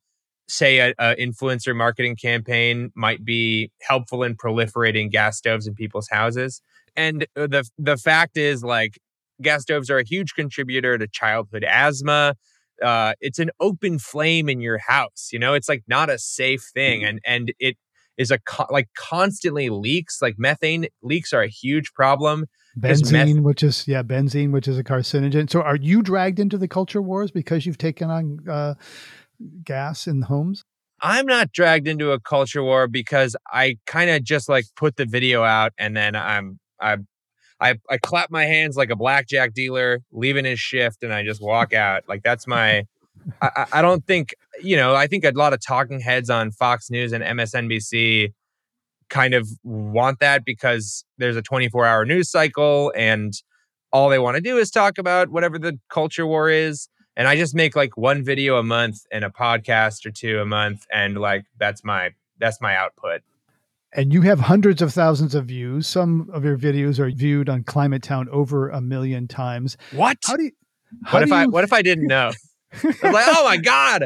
[0.48, 6.08] say a, a, influencer marketing campaign might be helpful in proliferating gas stoves in people's
[6.10, 6.62] houses.
[6.96, 8.98] And uh, the the fact is like
[9.42, 12.34] gas stoves are a huge contributor to childhood asthma.
[12.82, 15.54] Uh, it's an open flame in your house you know?
[15.54, 17.76] It's like not a safe thing and and it
[18.16, 20.20] is a co- like constantly leaks.
[20.20, 22.46] Like methane leaks are a huge problem
[22.78, 25.50] benzene meth- which is yeah benzene which is a carcinogen.
[25.50, 28.74] So are you dragged into the culture wars because you've taken on uh,
[29.64, 30.64] gas in homes?
[31.00, 35.06] I'm not dragged into a culture war because i kind of just like put the
[35.06, 36.96] video out and then i'm i
[37.60, 41.42] I, I clap my hands like a blackjack dealer leaving his shift and I just
[41.42, 42.04] walk out.
[42.08, 42.84] Like that's my
[43.42, 46.90] I, I don't think, you know, I think a lot of talking heads on Fox
[46.90, 48.32] News and MSNBC
[49.08, 53.34] kind of want that because there's a 24 hour news cycle and
[53.92, 56.88] all they want to do is talk about whatever the culture war is.
[57.16, 60.46] And I just make like one video a month and a podcast or two a
[60.46, 60.86] month.
[60.92, 63.22] And like, that's my, that's my output.
[63.92, 65.86] And you have hundreds of thousands of views.
[65.86, 69.76] Some of your videos are viewed on Climate Town over a million times.
[69.92, 70.18] What?
[70.24, 70.52] How do you,
[71.04, 72.30] how what if you, I, what if I didn't know?
[72.84, 74.04] I was like, oh my God.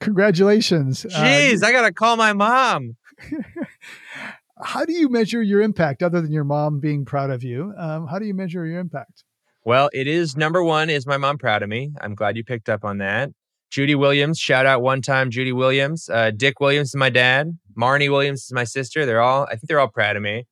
[0.00, 1.04] Congratulations.
[1.04, 2.96] Uh, Jeez, uh, I got to call my mom.
[4.62, 7.72] how do you measure your impact other than your mom being proud of you?
[7.76, 9.24] Um, how do you measure your impact?
[9.64, 11.92] Well, it is number one, is my mom proud of me?
[12.00, 13.30] I'm glad you picked up on that.
[13.70, 16.08] Judy Williams, shout out one time, Judy Williams.
[16.08, 17.58] Uh, Dick Williams is my dad.
[17.76, 19.04] Marnie Williams is my sister.
[19.04, 20.46] They're all, I think they're all proud of me.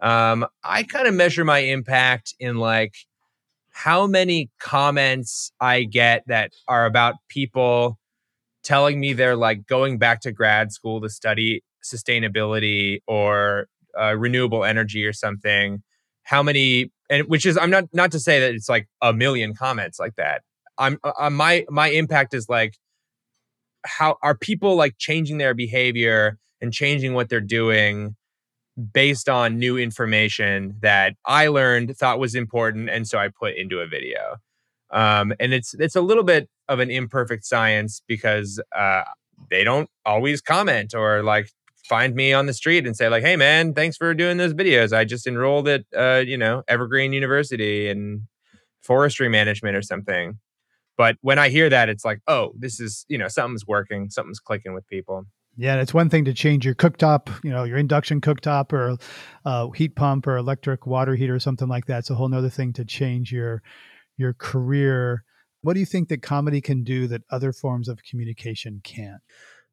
[0.00, 2.94] Um, I kind of measure my impact in like
[3.70, 7.98] how many comments I get that are about people
[8.62, 13.66] telling me they're like going back to grad school to study sustainability or
[14.00, 15.82] uh, renewable energy or something
[16.24, 19.54] how many and which is i'm not not to say that it's like a million
[19.54, 20.42] comments like that.
[20.78, 22.76] I'm uh, my my impact is like
[23.84, 28.16] how are people like changing their behavior and changing what they're doing
[28.94, 33.80] based on new information that i learned thought was important and so i put into
[33.80, 34.36] a video.
[34.90, 39.04] Um, and it's it's a little bit of an imperfect science because uh,
[39.50, 41.50] they don't always comment or like
[41.92, 44.96] find me on the street and say like, "Hey, man, thanks for doing those videos.
[44.96, 48.26] I just enrolled at uh, you know Evergreen University in
[48.82, 50.38] forestry management or something."
[50.96, 54.40] But when I hear that, it's like, "Oh, this is you know something's working, something's
[54.40, 55.26] clicking with people."
[55.58, 58.96] Yeah, it's one thing to change your cooktop, you know, your induction cooktop or
[59.44, 61.98] uh, heat pump or electric water heater or something like that.
[61.98, 63.62] It's a whole other thing to change your
[64.16, 65.24] your career.
[65.60, 69.20] What do you think that comedy can do that other forms of communication can't?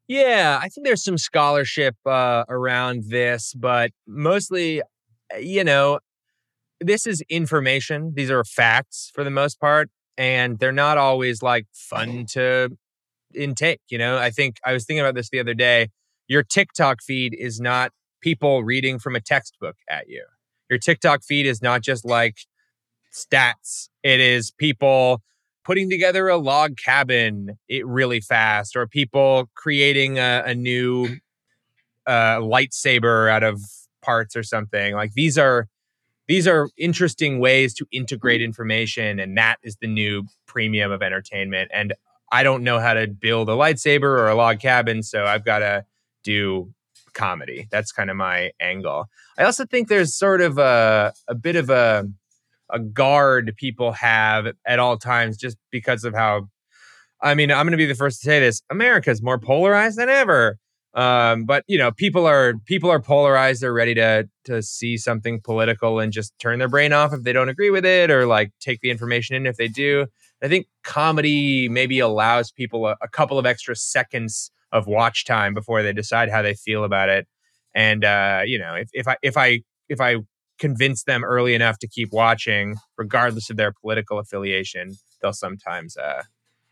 [0.09, 5.99] Yeah, I think there's some scholarship uh, around this, but mostly, uh, you know,
[6.81, 8.13] this is information.
[8.15, 12.71] These are facts for the most part, and they're not always like fun to
[13.35, 13.81] intake.
[13.89, 15.89] You know, I think I was thinking about this the other day.
[16.27, 17.91] Your TikTok feed is not
[18.21, 20.25] people reading from a textbook at you.
[20.71, 22.37] Your TikTok feed is not just like
[23.13, 25.21] stats, it is people
[25.69, 31.07] putting together a log cabin it really fast or people creating a, a new
[32.07, 33.61] uh, lightsaber out of
[34.01, 34.95] parts or something.
[34.95, 35.67] Like these are
[36.27, 41.69] these are interesting ways to integrate information and that is the new premium of entertainment.
[41.71, 41.93] And
[42.31, 45.59] i don't know how to build a lightsaber or a log cabin so i've got
[45.59, 45.83] to
[46.23, 46.71] do
[47.13, 47.67] comedy.
[47.71, 49.09] That's kind of my angle.
[49.37, 52.07] I also think there's sort of a, a bit of a
[52.71, 56.47] a guard people have at all times just because of how
[57.21, 58.61] I mean, I'm going to be the first to say this.
[58.69, 60.57] America is more polarized than ever.
[60.93, 63.61] Um, but you know, people are people are polarized.
[63.61, 67.33] They're ready to to see something political and just turn their brain off if they
[67.33, 70.07] don't agree with it, or like take the information in if they do.
[70.41, 75.53] I think comedy maybe allows people a, a couple of extra seconds of watch time
[75.53, 77.27] before they decide how they feel about it.
[77.75, 80.15] And uh, you know, if, if I if I if I
[80.59, 86.23] convince them early enough to keep watching, regardless of their political affiliation, they'll sometimes uh,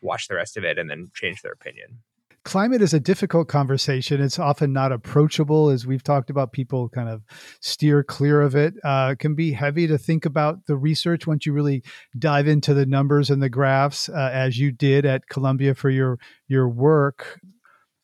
[0.02, 2.00] watch the rest of it and then change their opinion.
[2.44, 4.22] Climate is a difficult conversation.
[4.22, 6.54] It's often not approachable, as we've talked about.
[6.54, 7.22] People kind of
[7.60, 8.74] steer clear of it.
[8.86, 11.84] Uh, it can be heavy to think about the research once you really
[12.18, 16.20] dive into the numbers and the graphs, uh, as you did at Columbia for your
[16.48, 17.42] your work.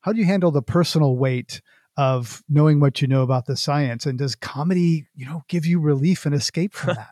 [0.02, 1.62] How do you handle the personal weight
[1.98, 4.06] of knowing what you know about the science?
[4.06, 7.10] And does comedy, you know, give you relief and escape from that?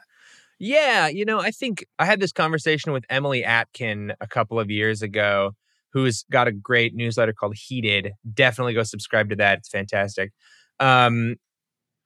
[0.60, 4.70] yeah, you know, I think I had this conversation with Emily Atkin a couple of
[4.70, 5.52] years ago,
[5.94, 8.14] who's got a great newsletter called Heated.
[8.34, 9.60] Definitely go subscribe to that.
[9.60, 10.32] It's fantastic.
[10.80, 11.36] Um,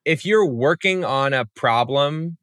[0.06, 2.38] if you're working on a problem,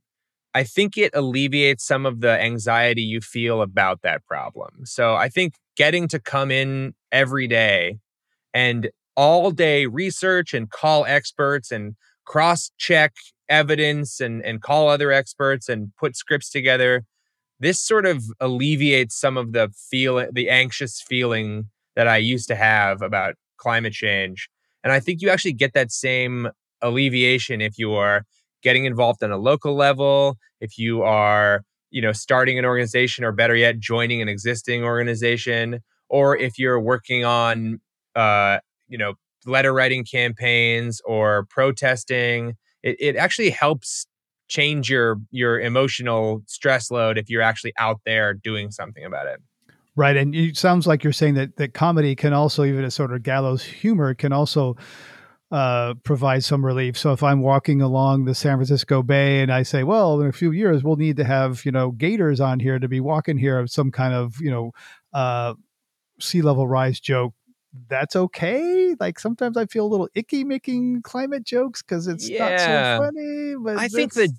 [0.54, 4.84] I think it alleviates some of the anxiety you feel about that problem.
[4.84, 8.00] So I think getting to come in every day
[8.52, 11.94] and all day research and call experts and
[12.24, 13.12] cross check
[13.48, 17.04] evidence and, and call other experts and put scripts together.
[17.60, 22.56] This sort of alleviates some of the feel the anxious feeling that I used to
[22.56, 24.48] have about climate change.
[24.82, 26.48] And I think you actually get that same
[26.80, 28.24] alleviation if you are
[28.62, 33.32] getting involved on a local level, if you are, you know, starting an organization or
[33.32, 37.80] better yet, joining an existing organization, or if you're working on
[38.14, 38.58] uh,
[38.92, 39.14] you know,
[39.46, 42.54] letter writing campaigns or protesting.
[42.82, 44.06] It, it actually helps
[44.48, 49.40] change your your emotional stress load if you're actually out there doing something about it.
[49.96, 53.12] Right, and it sounds like you're saying that that comedy can also, even a sort
[53.12, 54.76] of gallows humor, can also
[55.50, 56.96] uh, provide some relief.
[56.96, 60.32] So if I'm walking along the San Francisco Bay and I say, well, in a
[60.32, 63.66] few years we'll need to have you know gators on here to be walking here,
[63.66, 64.72] some kind of you know
[65.14, 65.54] uh,
[66.20, 67.34] sea level rise joke
[67.88, 68.94] that's okay.
[68.98, 72.50] Like sometimes I feel a little icky making climate jokes because it's yeah.
[72.50, 73.54] not so funny.
[73.62, 74.32] But I think the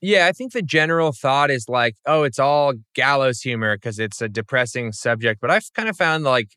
[0.00, 4.20] yeah, I think the general thought is like, oh, it's all gallows humor because it's
[4.20, 5.40] a depressing subject.
[5.40, 6.48] But I've kind of found like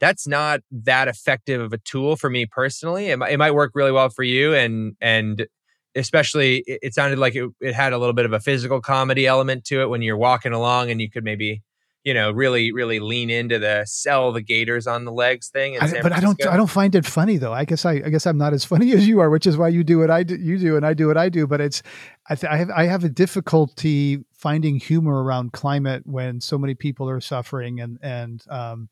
[0.00, 3.08] that's not that effective of a tool for me personally.
[3.08, 5.46] It, it might work really well for you, and and
[5.94, 9.26] especially it, it sounded like it, it had a little bit of a physical comedy
[9.26, 11.62] element to it when you're walking along and you could maybe
[12.04, 15.76] you know, really, really lean into the sell the Gators on the legs thing.
[15.78, 17.52] I, but I don't, I don't find it funny though.
[17.52, 19.68] I guess I, I guess I'm not as funny as you are, which is why
[19.68, 21.46] you do what I do, you do, and I do what I do.
[21.46, 21.82] But it's,
[22.28, 26.74] I, th- I have, I have a difficulty finding humor around climate when so many
[26.74, 28.88] people are suffering, and and um,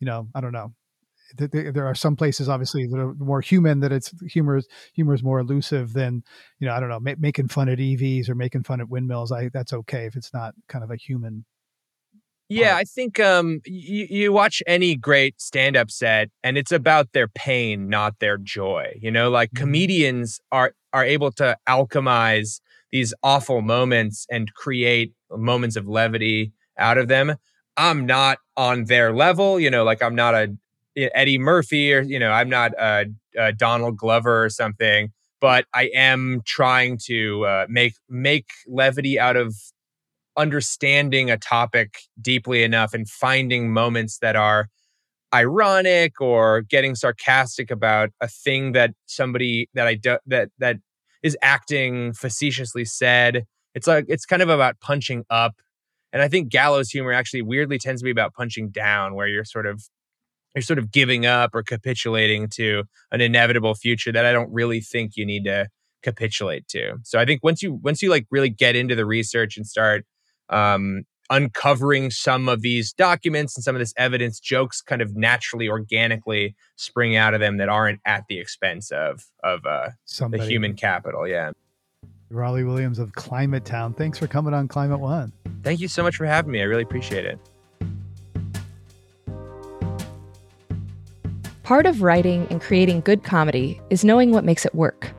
[0.00, 0.72] you know, I don't know.
[1.38, 3.80] There are some places, obviously, that are more human.
[3.80, 4.60] That it's humor.
[4.94, 6.24] Humor is more elusive than,
[6.58, 9.32] you know, I don't know, ma- making fun at EVs or making fun at windmills.
[9.32, 11.46] I that's okay if it's not kind of a human
[12.60, 17.12] yeah, I think um, you, you watch any great stand up set and it's about
[17.12, 18.98] their pain, not their joy.
[19.00, 19.62] You know, like mm-hmm.
[19.62, 22.60] comedians are are able to alchemize
[22.90, 27.36] these awful moments and create moments of levity out of them.
[27.76, 30.54] I'm not on their level, you know, like I'm not a
[30.94, 35.10] Eddie Murphy or you know, I'm not a, a Donald Glover or something,
[35.40, 39.54] but I am trying to uh, make make levity out of
[40.36, 44.68] understanding a topic deeply enough and finding moments that are
[45.34, 50.76] ironic or getting sarcastic about a thing that somebody that I do, that that
[51.22, 53.44] is acting facetiously said.
[53.74, 55.54] It's like it's kind of about punching up.
[56.12, 59.44] And I think gallows humor actually weirdly tends to be about punching down where you're
[59.44, 59.82] sort of
[60.54, 64.80] you're sort of giving up or capitulating to an inevitable future that I don't really
[64.80, 65.68] think you need to
[66.02, 66.96] capitulate to.
[67.04, 70.04] So I think once you once you like really get into the research and start
[70.52, 75.68] um, uncovering some of these documents and some of this evidence, jokes kind of naturally,
[75.68, 79.88] organically spring out of them that aren't at the expense of of uh,
[80.30, 81.26] the human capital.
[81.26, 81.52] Yeah.
[82.30, 83.92] Rollie Williams of Climate Town.
[83.92, 85.32] Thanks for coming on Climate One.
[85.62, 86.60] Thank you so much for having me.
[86.60, 87.38] I really appreciate it.
[91.62, 95.12] Part of writing and creating good comedy is knowing what makes it work.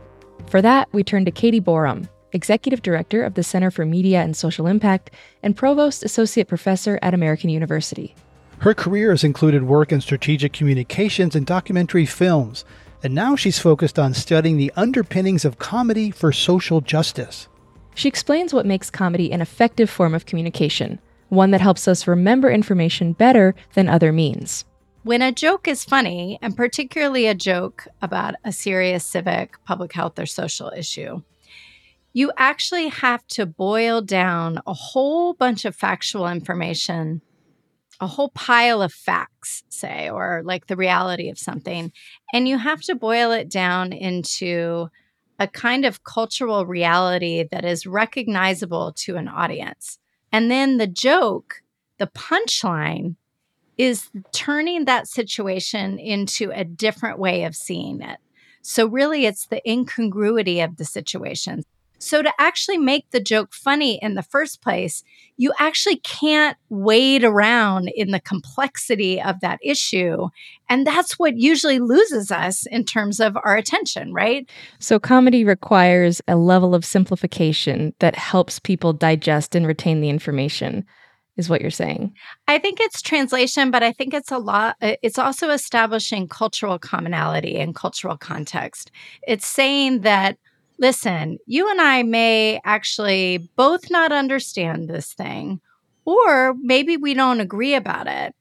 [0.47, 4.35] For that, we turn to Caty Borum, Executive Director of the Center for Media and
[4.35, 8.15] Social Impact, and Provost Associate Professor at American University.
[8.59, 12.65] Her career has included work in strategic communications and documentary films,
[13.03, 17.47] and now she's focused on studying the underpinnings of comedy for social justice.
[17.95, 22.49] She explains what makes comedy an effective form of communication, one that helps us remember
[22.49, 24.65] information better than other means.
[25.03, 30.17] When a joke is funny, and particularly a joke about a serious civic, public health,
[30.17, 31.21] or social issue,
[32.13, 37.21] you actually have to boil down a whole bunch of factual information
[37.99, 41.91] a whole pile of facts, say, or like the reality of something,
[42.33, 44.87] and you have to boil it down into
[45.39, 49.99] a kind of cultural reality that is recognizable to an audience.
[50.31, 51.61] And then the joke,
[51.97, 53.15] the punchline,
[53.77, 58.19] is turning that situation into a different way of seeing it.
[58.61, 61.63] So, really, it's the incongruity of the situation.
[62.03, 65.03] So, to actually make the joke funny in the first place,
[65.37, 70.27] you actually can't wade around in the complexity of that issue.
[70.69, 74.49] And that's what usually loses us in terms of our attention, right?
[74.79, 80.85] So, comedy requires a level of simplification that helps people digest and retain the information
[81.37, 82.13] is what you're saying.
[82.49, 84.75] I think it's translation, but I think it's a lot.
[84.81, 88.91] Uh, it's also establishing cultural commonality and cultural context.
[89.25, 90.37] It's saying that
[90.79, 95.61] listen, you and I may actually both not understand this thing,
[96.05, 98.35] or maybe we don't agree about it.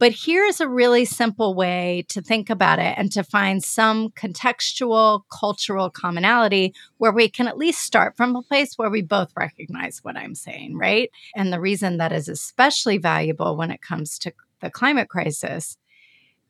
[0.00, 5.22] But here's a really simple way to think about it and to find some contextual
[5.36, 9.98] cultural commonality where we can at least start from a place where we both recognize
[10.02, 11.10] what I'm saying, right?
[11.34, 15.76] And the reason that is especially valuable when it comes to the climate crisis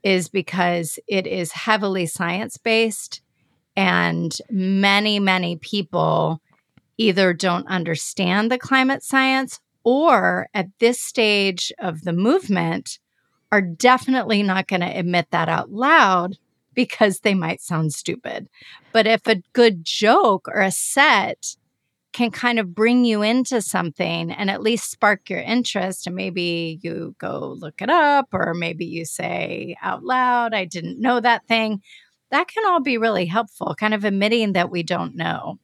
[0.02, 3.22] is because it is heavily science based
[3.78, 6.42] and many, many people
[6.96, 12.98] either don't understand the climate science or at this stage of the movement
[13.52, 16.36] are definitely not going to admit that out loud
[16.74, 18.48] because they might sound stupid.
[18.90, 21.54] But if a good joke or a set
[22.12, 26.80] can kind of bring you into something and at least spark your interest, and maybe
[26.82, 31.46] you go look it up, or maybe you say out loud, I didn't know that
[31.46, 31.80] thing
[32.30, 35.58] that can all be really helpful, kind of admitting that we don't know.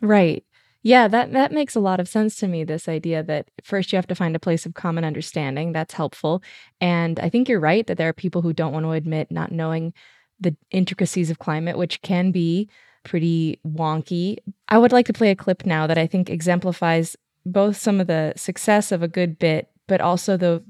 [0.00, 0.44] Right.
[0.82, 3.96] Yeah, that that makes a lot of sense to me this idea that first you
[3.96, 5.72] have to find a place of common understanding.
[5.72, 6.42] That's helpful.
[6.80, 9.52] And I think you're right that there are people who don't want to admit not
[9.52, 9.94] knowing
[10.40, 12.68] the intricacies of climate, which can be
[13.04, 14.38] pretty wonky.
[14.68, 18.08] I would like to play a clip now that I think exemplifies both some of
[18.08, 20.64] the success of a good bit, but also the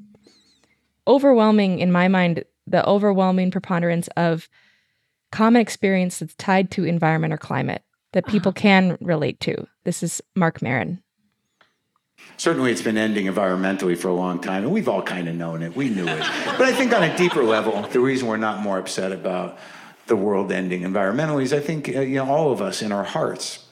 [1.07, 4.49] overwhelming, in my mind, the overwhelming preponderance of
[5.33, 8.61] common experience that's tied to environment or climate that people uh-huh.
[8.61, 9.66] can relate to.
[9.85, 11.03] This is Marc Maron.
[12.37, 15.62] Certainly, it's been ending environmentally for a long time, and we've all kind of known
[15.62, 15.74] it.
[15.74, 16.18] We knew it.
[16.47, 19.59] but I think on a deeper level, the reason we're not more upset about
[20.07, 23.03] the world ending environmentally is I think uh, you know all of us in our
[23.03, 23.64] hearts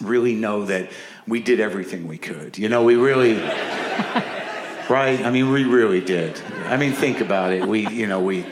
[0.00, 0.90] really know that
[1.28, 2.58] we did everything we could.
[2.58, 3.34] You know, we really,
[4.88, 5.20] right?
[5.20, 6.40] I mean, we really did.
[6.66, 7.66] I mean, think about it.
[7.66, 8.46] We, you know, we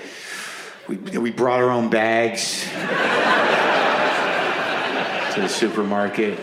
[0.88, 2.64] we, we brought our own bags
[5.34, 6.38] to the supermarket.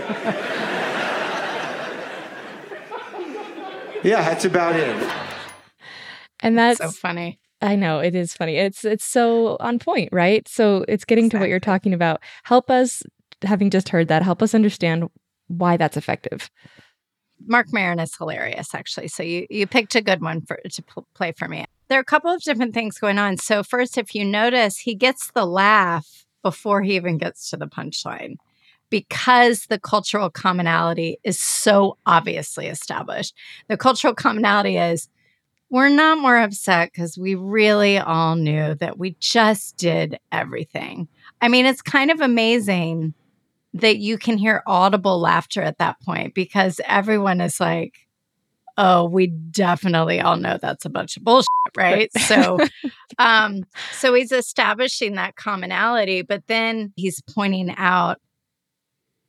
[4.03, 5.11] Yeah, that's about it.
[6.41, 7.39] And that's so funny.
[7.61, 8.57] I know it is funny.
[8.57, 10.47] It's it's so on point, right?
[10.47, 11.39] So it's getting exactly.
[11.39, 12.21] to what you're talking about.
[12.43, 13.01] Help us,
[13.41, 15.09] having just heard that, help us understand
[15.47, 16.51] why that's effective.
[17.47, 19.07] Marc Maron is hilarious, actually.
[19.07, 22.01] So you you picked a good one for to pl- play for me there are
[22.01, 23.37] a couple of different things going on.
[23.37, 27.67] So, first, if you notice, he gets the laugh before he even gets to the
[27.67, 28.35] punchline
[28.89, 33.35] because the cultural commonality is so obviously established.
[33.67, 35.09] The cultural commonality is
[35.69, 41.07] we're not more upset because we really all knew that we just did everything.
[41.41, 43.13] I mean, it's kind of amazing
[43.73, 47.95] that you can hear audible laughter at that point because everyone is like,
[48.77, 52.09] oh, we definitely all know that's a bunch of bullshit, right?
[52.17, 52.59] so,
[53.17, 58.19] um, so he's establishing that commonality, but then he's pointing out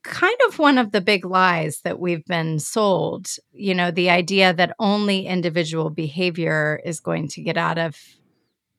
[0.03, 3.29] kind of one of the big lies that we've been sold.
[3.53, 7.97] You know, the idea that only individual behavior is going to get out of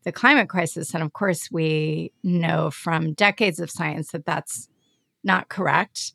[0.03, 0.93] the climate crisis.
[0.93, 4.69] And of course, we know from decades of science that that's
[5.23, 6.13] not correct.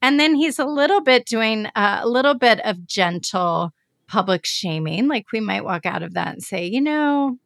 [0.00, 3.72] And then he's a little bit doing uh, a little bit of gentle
[4.08, 5.08] public shaming.
[5.08, 7.38] Like we might walk out of that and say, you know,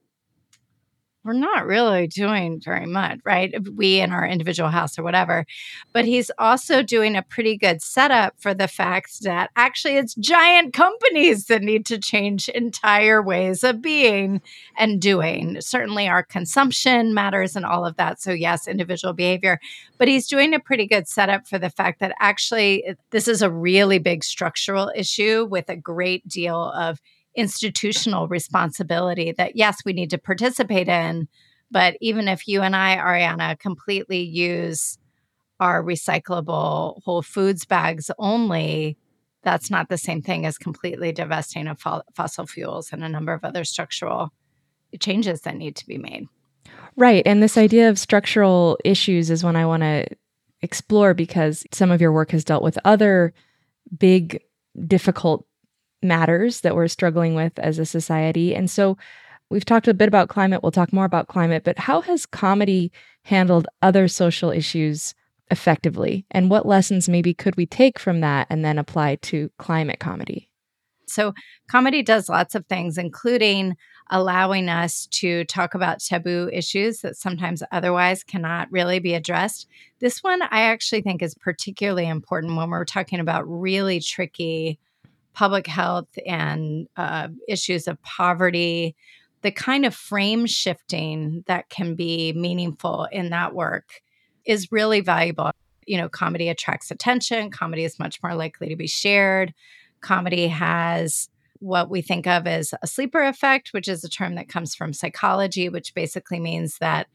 [1.28, 3.54] we're not really doing very much, right?
[3.76, 5.44] We in our individual house or whatever.
[5.92, 10.72] But he's also doing a pretty good setup for the fact that actually it's giant
[10.72, 14.40] companies that need to change entire ways of being
[14.78, 15.60] and doing.
[15.60, 18.22] Certainly our consumption matters and all of that.
[18.22, 19.60] So, yes, individual behavior.
[19.98, 23.50] But he's doing a pretty good setup for the fact that actually this is a
[23.50, 27.02] really big structural issue with a great deal of
[27.38, 31.28] institutional responsibility that, yes, we need to participate in.
[31.70, 34.98] But even if you and I, Ariana, completely use
[35.60, 38.98] our recyclable Whole Foods bags only,
[39.44, 43.32] that's not the same thing as completely divesting of fo- fossil fuels and a number
[43.32, 44.32] of other structural
[44.98, 46.26] changes that need to be made.
[46.96, 47.22] Right.
[47.24, 50.06] And this idea of structural issues is one I want to
[50.62, 53.32] explore because some of your work has dealt with other
[53.96, 54.42] big,
[54.86, 55.46] difficult
[56.02, 58.54] matters that we're struggling with as a society.
[58.54, 58.96] And so
[59.50, 60.62] we've talked a bit about climate.
[60.62, 62.92] We'll talk more about climate, but how has comedy
[63.22, 65.14] handled other social issues
[65.50, 66.26] effectively?
[66.30, 70.48] And what lessons maybe could we take from that and then apply to climate comedy?
[71.06, 71.32] So,
[71.70, 73.76] comedy does lots of things, including
[74.10, 79.68] allowing us to talk about taboo issues that sometimes otherwise cannot really be addressed.
[80.00, 84.78] This one I actually think is particularly important when we're talking about really tricky
[85.38, 88.96] public health and uh, issues of poverty,
[89.42, 94.02] the kind of frame shifting that can be meaningful in that work
[94.44, 95.52] is really valuable.
[95.86, 99.54] You know, comedy attracts attention, comedy is much more likely to be shared.
[100.00, 101.28] Comedy has
[101.60, 104.92] what we think of as a sleeper effect, which is a term that comes from
[104.92, 107.06] psychology, which basically means that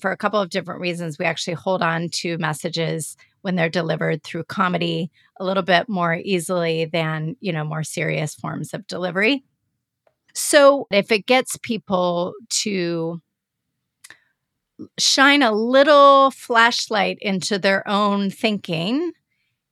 [0.00, 4.22] for a couple of different reasons, we actually hold on to messages when they're delivered
[4.22, 9.44] through comedy a little bit more easily than, you know, more serious forms of delivery.
[10.34, 13.20] So if it gets people to
[14.98, 19.12] shine a little flashlight into their own thinking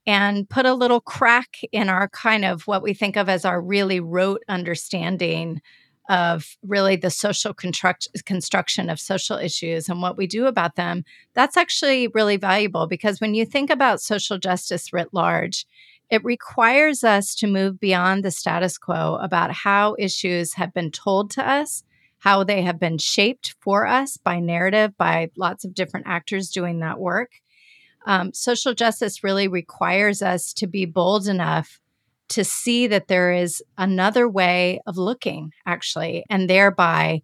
[0.05, 3.61] and put a little crack in our kind of what we think of as our
[3.61, 5.61] really rote understanding
[6.09, 11.05] of really the social construct- construction of social issues and what we do about them,
[11.35, 15.67] that's actually really valuable because when you think about social justice writ large,
[16.09, 21.29] it requires us to move beyond the status quo about how issues have been told
[21.31, 21.83] to us,
[22.17, 26.79] how they have been shaped for us by narrative, by lots of different actors doing
[26.79, 27.33] that work.
[28.07, 31.79] Um, social justice really requires us to be bold enough
[32.29, 37.21] to see that there is another way of looking, actually, and thereby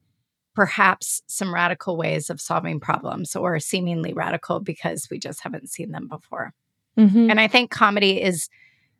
[0.55, 5.91] perhaps some radical ways of solving problems or seemingly radical because we just haven't seen
[5.91, 6.53] them before.
[6.97, 7.29] Mm-hmm.
[7.29, 8.47] And I think comedy is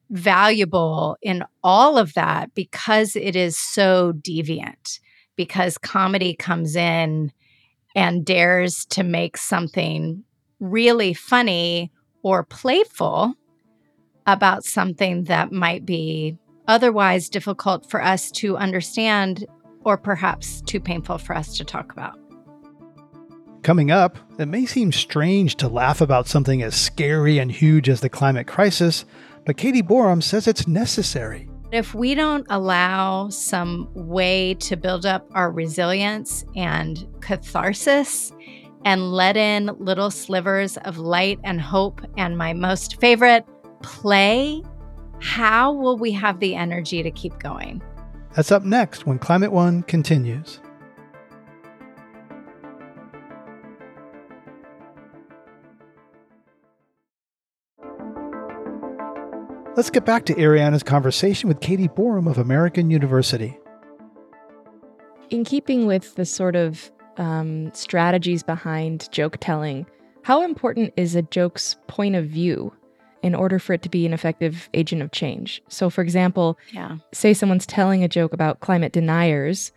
[0.10, 5.00] valuable in all of that because it is so deviant,
[5.36, 7.32] because comedy comes in
[7.96, 10.24] and dares to make something
[10.60, 11.92] really funny
[12.22, 13.34] or playful
[14.26, 19.46] about something that might be otherwise difficult for us to understand
[19.84, 22.18] or perhaps too painful for us to talk about.
[23.62, 28.02] Coming up, it may seem strange to laugh about something as scary and huge as
[28.02, 29.06] the climate crisis,
[29.46, 31.50] but Caty Borum says it's necessary.
[31.72, 38.32] If we don't allow some way to build up our resilience and catharsis
[38.86, 43.46] and let in little slivers of light and hope, and my most favorite,
[43.82, 44.64] play,
[45.22, 47.82] how will we have the energy to keep going?
[48.36, 50.60] That's up next when Climate One continues.
[59.76, 63.60] Let's get back to Ariana's conversation with Caty Borum of American University.
[65.30, 69.86] In keeping with the sort of um, strategies behind joke telling,
[70.24, 72.74] how important is a joke's point of view
[73.22, 75.62] in order for it to be an effective agent of change.
[75.68, 76.98] So, for example, yeah.
[77.12, 79.72] say someone's telling a joke about climate deniers,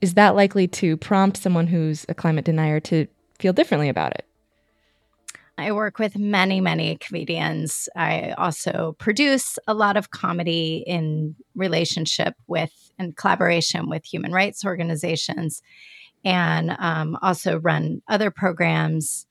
[0.00, 3.06] is that likely to prompt someone who's a climate denier to
[3.38, 4.26] feel differently about it?
[5.56, 7.88] I work with many, many comedians.
[7.94, 14.64] I also produce a lot of comedy in relationship with and collaboration with human rights
[14.64, 15.62] organizations,
[16.24, 19.26] and um, also run other programs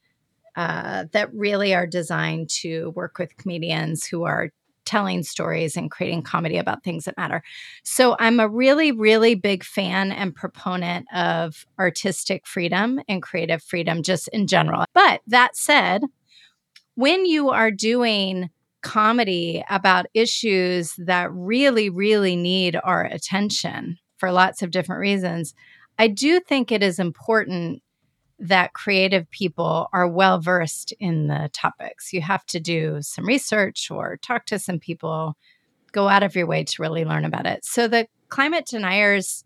[0.56, 4.52] uh, that really are designed to work with comedians who are
[4.86, 7.42] telling stories and creating comedy about things that matter.
[7.84, 14.04] So I'm a really, really big fan and proponent of artistic freedom and creative freedom
[14.04, 14.86] just in general.
[14.94, 16.04] But that said,
[16.96, 18.50] when you are doing
[18.82, 25.56] comedy about issues that really, really need our attention for lots of different reasons,
[25.98, 27.82] I do think it is important
[28.44, 32.12] that creative people are well versed in the topics.
[32.12, 35.38] You have to do some research or talk to some people,
[35.94, 37.64] go out of your way to really learn about it.
[37.64, 39.46] So, the climate deniers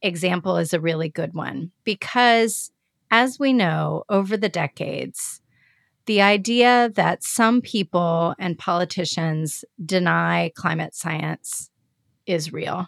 [0.00, 2.70] example is a really good one because,
[3.10, 5.40] as we know, over the decades,
[6.06, 11.68] the idea that some people and politicians deny climate science
[12.26, 12.86] is real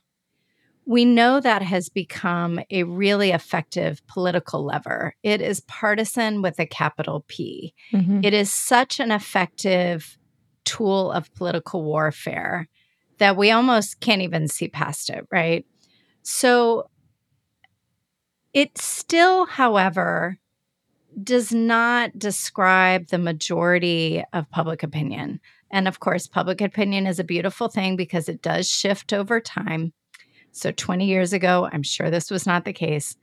[0.88, 5.14] we know that has become a really effective political lever.
[5.22, 7.74] It is partisan with a capital P.
[7.92, 8.20] Mm-hmm.
[8.24, 10.16] It is such an effective
[10.64, 12.68] tool of political warfare
[13.18, 15.66] that we almost can't even see past it, right?
[16.22, 16.88] So
[18.54, 20.38] it still, however,
[21.22, 25.40] does not describe the majority of public opinion.
[25.70, 29.92] And of course, public opinion is a beautiful thing because it does shift over time.
[30.52, 33.16] So 20 years ago, I'm sure this was not the case.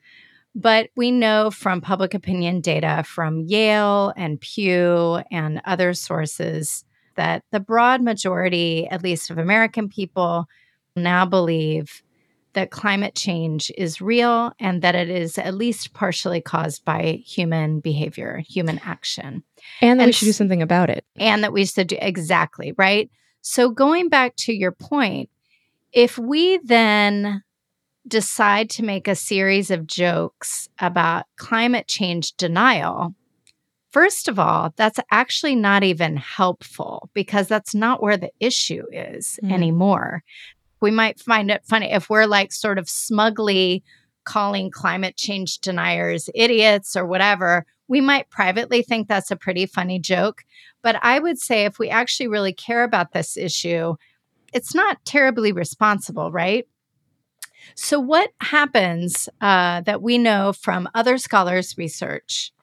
[0.55, 7.43] But we know from public opinion data from Yale and Pew and other sources that
[7.51, 10.45] the broad majority, at least of American people,
[10.95, 12.01] now believe
[12.53, 17.81] that climate change is real and that it is at least partially caused by human
[17.81, 19.43] behavior, human action.
[19.81, 21.05] And that and we should do something about it.
[21.17, 23.11] And that we should do exactly, right?
[23.41, 25.29] So going back to your point,
[25.95, 27.41] if we then
[28.07, 33.15] decide to make a series of jokes about climate change denial,
[33.91, 39.39] first of all, that's actually not even helpful because that's not where the issue is
[39.41, 39.51] mm.
[39.51, 40.21] anymore.
[40.81, 43.81] We might find it funny if we're like sort of smugly
[44.25, 47.65] calling climate change deniers idiots or whatever.
[47.87, 50.43] We might privately think that's a pretty funny joke.
[50.83, 53.95] But I would say if we actually really care about this issue,
[54.55, 56.65] it's not terribly responsible, right?
[57.75, 62.53] So, what happens uh, that we know from other scholars' research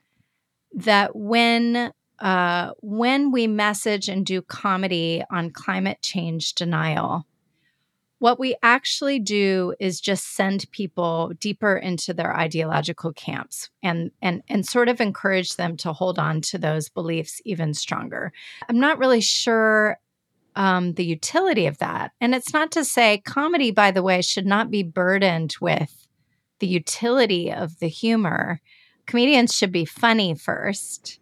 [0.74, 7.26] that when uh, when we message and do comedy on climate change denial,
[8.20, 14.42] what we actually do is just send people deeper into their ideological camps and and
[14.48, 18.32] and sort of encourage them to hold on to those beliefs even stronger.
[18.68, 19.98] I'm not really sure
[20.56, 22.12] um, the utility of that.
[22.20, 26.06] And it's not to say comedy, by the way, should not be burdened with
[26.58, 28.60] the utility of the humor.
[29.06, 31.18] Comedians should be funny first.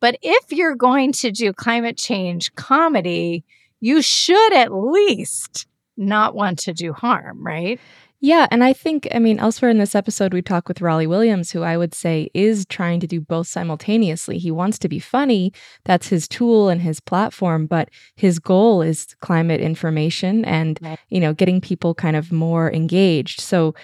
[0.00, 3.44] But if you're going to do climate change comedy,
[3.80, 5.66] you should at least
[5.96, 7.80] not want to do harm, right?
[8.26, 8.48] Yeah.
[8.50, 11.62] And I think, I mean, elsewhere in this episode, we talk with Rollie Williams, who
[11.62, 14.36] I would say is trying to do both simultaneously.
[14.36, 15.52] He wants to be funny,
[15.84, 20.98] that's his tool and his platform, but his goal is climate information and, right.
[21.08, 23.40] you know, getting people kind of more engaged.
[23.40, 23.76] So,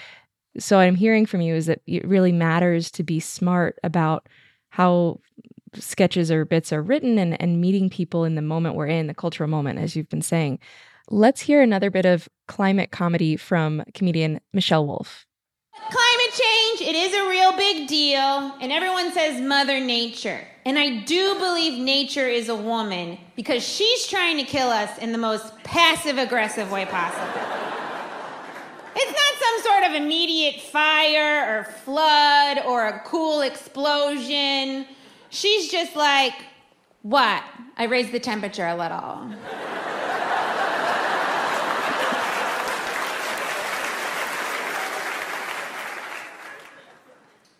[0.59, 4.29] so I'm hearing from you is that it really matters to be smart about
[4.71, 5.21] how
[5.75, 9.15] sketches or bits are written and, and meeting people in the moment we're in, the
[9.15, 10.59] cultural moment, as you've been saying.
[11.11, 15.27] Let's hear another bit of climate comedy from comedian Michelle Wolf.
[15.75, 20.47] Climate change, it is a real big deal, and everyone says Mother Nature.
[20.65, 25.13] And I do believe nature is a woman because she's trying to kill us in
[25.13, 27.43] the most passive aggressive way possible.
[28.95, 34.87] It's not some sort of immediate fire or flood or a cool explosion.
[35.31, 36.35] She's just like,
[37.03, 37.43] what?
[37.77, 39.33] I raised the temperature a little.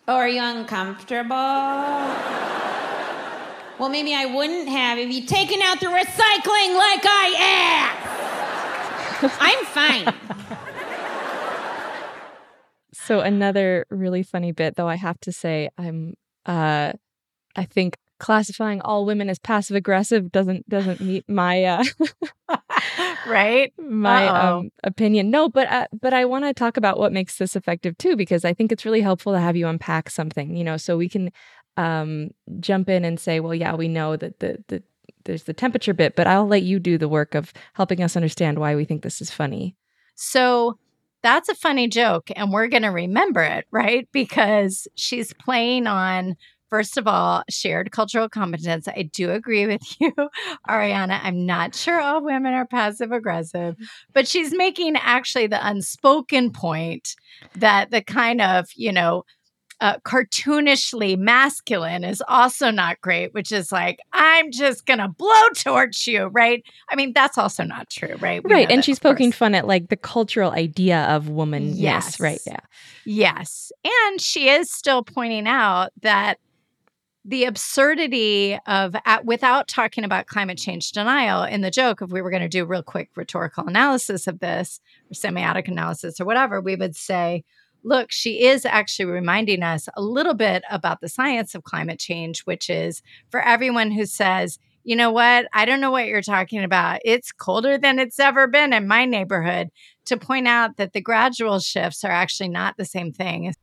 [0.07, 1.35] Oh, are you uncomfortable?
[3.79, 7.35] well, maybe I wouldn't have if you'd taken out the recycling like I
[9.23, 9.37] asked.
[9.39, 10.13] I'm fine.
[12.93, 16.13] So another really funny bit, though I have to say, I'm
[16.45, 16.93] uh
[17.55, 21.83] I think classifying all women as passive aggressive doesn't doesn't meet my uh
[23.27, 23.73] right?
[23.77, 25.29] my um, opinion.
[25.29, 28.45] No but uh, but i want to talk about what makes this effective too because
[28.45, 31.31] i think it's really helpful to have you unpack something you know so we can
[31.75, 32.29] um
[32.61, 34.81] jump in and say well yeah we know that the the
[35.25, 38.57] there's the temperature bit but i'll let you do the work of helping us understand
[38.57, 39.75] why we think this is funny.
[40.15, 40.77] So
[41.23, 44.07] that's a funny joke and we're going to remember it right?
[44.13, 46.37] Because she's playing on
[46.73, 48.87] First of all, shared cultural competence.
[48.87, 50.11] I do agree with you,
[50.67, 51.19] Ariana.
[51.21, 53.75] I'm not sure all women are passive aggressive,
[54.11, 57.15] but she's making actually the unspoken point
[57.57, 59.23] that the kind of, you know,
[59.81, 66.07] uh, cartoonishly masculine is also not great, which is like, I'm just going to blowtorch
[66.07, 66.63] you, right?
[66.89, 68.43] I mean, that's also not true, right?
[68.43, 68.67] We right.
[68.67, 69.37] And that, she's poking course.
[69.37, 71.75] fun at like the cultural idea of woman.
[71.75, 72.19] Yes.
[72.19, 72.41] Right.
[72.47, 72.61] Yeah.
[73.05, 73.71] Yes.
[73.85, 76.39] And she is still pointing out that
[77.25, 82.21] the absurdity of at, without talking about climate change denial in the joke if we
[82.21, 86.59] were going to do real quick rhetorical analysis of this or semiotic analysis or whatever
[86.59, 87.43] we would say
[87.83, 92.41] look she is actually reminding us a little bit about the science of climate change
[92.41, 95.47] which is for everyone who says you know what?
[95.53, 96.99] I don't know what you're talking about.
[97.05, 99.69] It's colder than it's ever been in my neighborhood
[100.05, 103.53] to point out that the gradual shifts are actually not the same thing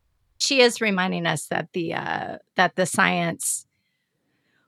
[0.41, 3.65] she is reminding us that the uh, that the science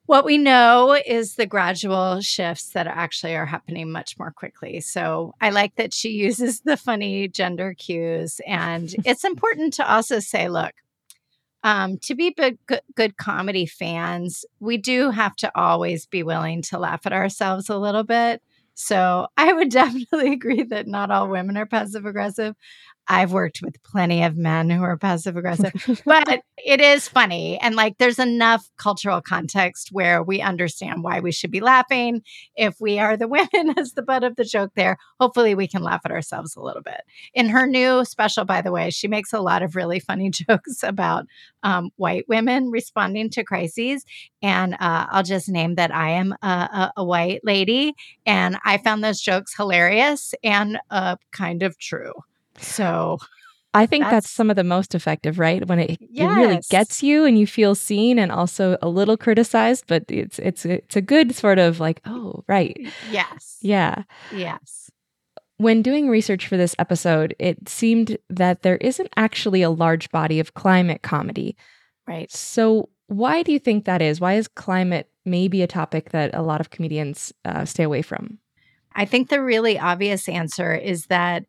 [0.06, 4.82] What we know is the gradual shifts that actually are happening much more quickly.
[4.82, 8.42] So I like that she uses the funny gender cues.
[8.46, 10.74] And it's important to also say, look,
[11.64, 12.60] um, to be good,
[12.96, 17.78] good comedy fans, we do have to always be willing to laugh at ourselves a
[17.78, 18.42] little bit.
[18.76, 22.56] So I would definitely agree that not all women are passive aggressive.
[23.08, 25.74] I've worked with plenty of men who are passive aggressive,
[26.06, 27.60] but it is funny.
[27.60, 32.22] And like there's enough cultural context where we understand why we should be laughing.
[32.56, 35.84] If we are the women as the butt of the joke there, hopefully we can
[35.84, 37.02] laugh at ourselves a little bit.
[37.34, 40.84] In her new special, by the way, she makes a lot of really funny jokes
[40.84, 41.26] about
[41.64, 44.06] um, white women responding to crises.
[44.42, 47.94] And uh, I'll just name that I am a, a, a, white lady.
[48.26, 52.14] And I found those jokes hilarious and uh, kind of true.
[52.58, 53.20] So
[53.74, 55.66] I think that's, that's, some of the most effective, right?
[55.68, 56.32] When it, yes.
[56.32, 60.38] it really gets you and you feel seen and also a little criticized, but it's
[60.40, 62.78] it's it's a good sort of like, oh, right.
[63.12, 63.58] Yes.
[63.62, 64.04] Yeah.
[64.32, 64.92] Yes.
[65.58, 70.40] When doing research for this episode, it seemed that there isn't actually a large body
[70.40, 71.56] of climate comedy.
[72.08, 72.32] Right.
[72.32, 74.20] So, why do you think that is?
[74.20, 78.40] Why is climate maybe a topic that a lot of comedians uh, stay away from?
[78.96, 81.46] I think the really obvious answer is that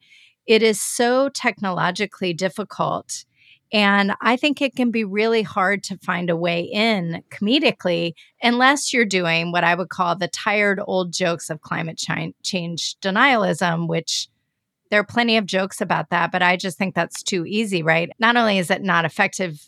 [0.46, 3.24] it is so technologically difficult.
[3.72, 8.92] And I think it can be really hard to find a way in comedically unless
[8.92, 12.00] you're doing what I would call the tired old jokes of climate
[12.42, 14.28] change denialism, which
[14.90, 18.10] there are plenty of jokes about that, but I just think that's too easy, right?
[18.20, 19.58] Not only is it not effective,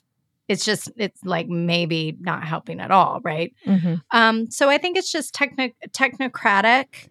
[0.46, 3.52] it's just, it's like maybe not helping at all, right?
[3.66, 3.94] mm-hmm.
[4.12, 7.08] um, so I think it's just techno- technocratic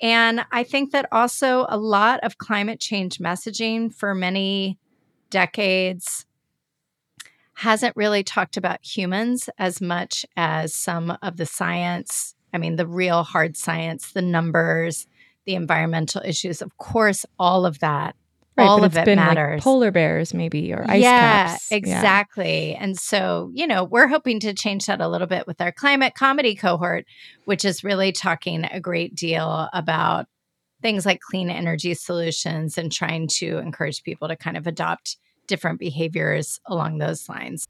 [0.00, 4.78] and I think that also a lot of climate change messaging for many
[5.30, 6.26] decades
[7.54, 12.36] hasn't really talked about humans as much as some of the science.
[12.54, 15.08] I mean, the real hard science, the numbers,
[15.44, 16.62] the environmental issues.
[16.62, 18.14] Of course, all of that
[18.58, 19.56] Right, all of it matters.
[19.56, 21.02] Like polar bears, maybe, or ice caps.
[21.02, 21.72] yeah, caps.
[21.72, 22.72] Exactly.
[22.72, 22.78] Yeah.
[22.82, 26.14] And so, you know, we're hoping to change that a little bit with our climate
[26.14, 27.06] comedy cohort,
[27.44, 30.26] which is really talking a great deal about
[30.82, 35.78] things like clean energy solutions and trying to encourage people to kind of adopt different
[35.80, 37.66] behaviors along those lines.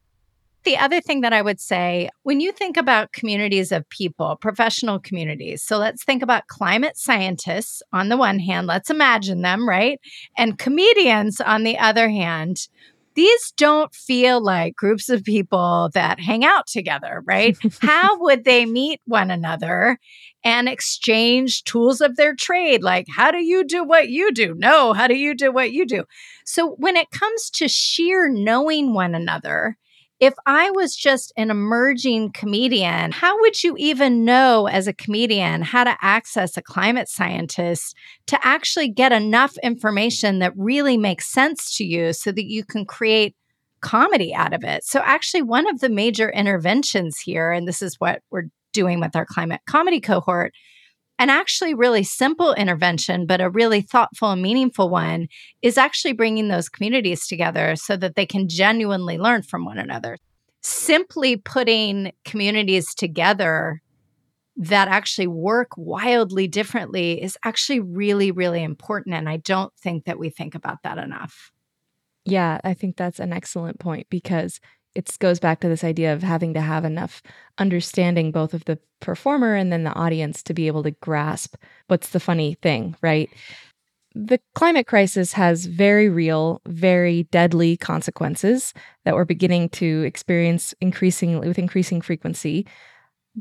[0.64, 4.98] The other thing that I would say when you think about communities of people, professional
[4.98, 10.00] communities, so let's think about climate scientists on the one hand, let's imagine them, right?
[10.36, 12.68] And comedians on the other hand.
[13.14, 17.56] These don't feel like groups of people that hang out together, right?
[17.80, 19.98] How would they meet one another
[20.44, 22.84] and exchange tools of their trade?
[22.84, 24.54] Like, how do you do what you do?
[24.56, 26.04] No, how do you do what you do?
[26.44, 29.76] So, when it comes to sheer knowing one another,
[30.20, 35.62] if I was just an emerging comedian, how would you even know as a comedian
[35.62, 37.96] how to access a climate scientist
[38.26, 42.84] to actually get enough information that really makes sense to you so that you can
[42.84, 43.36] create
[43.80, 44.84] comedy out of it?
[44.84, 49.14] So, actually, one of the major interventions here, and this is what we're doing with
[49.14, 50.52] our climate comedy cohort,
[51.18, 55.26] an actually really simple intervention, but a really thoughtful and meaningful one,
[55.62, 60.16] is actually bringing those communities together so that they can genuinely learn from one another.
[60.62, 63.80] Simply putting communities together
[64.56, 69.14] that actually work wildly differently is actually really, really important.
[69.14, 71.52] And I don't think that we think about that enough.
[72.24, 74.60] Yeah, I think that's an excellent point because
[74.94, 77.22] it goes back to this idea of having to have enough
[77.58, 82.10] understanding both of the performer and then the audience to be able to grasp what's
[82.10, 83.30] the funny thing, right?
[84.14, 88.74] The climate crisis has very real, very deadly consequences
[89.04, 92.66] that we're beginning to experience increasingly with increasing frequency.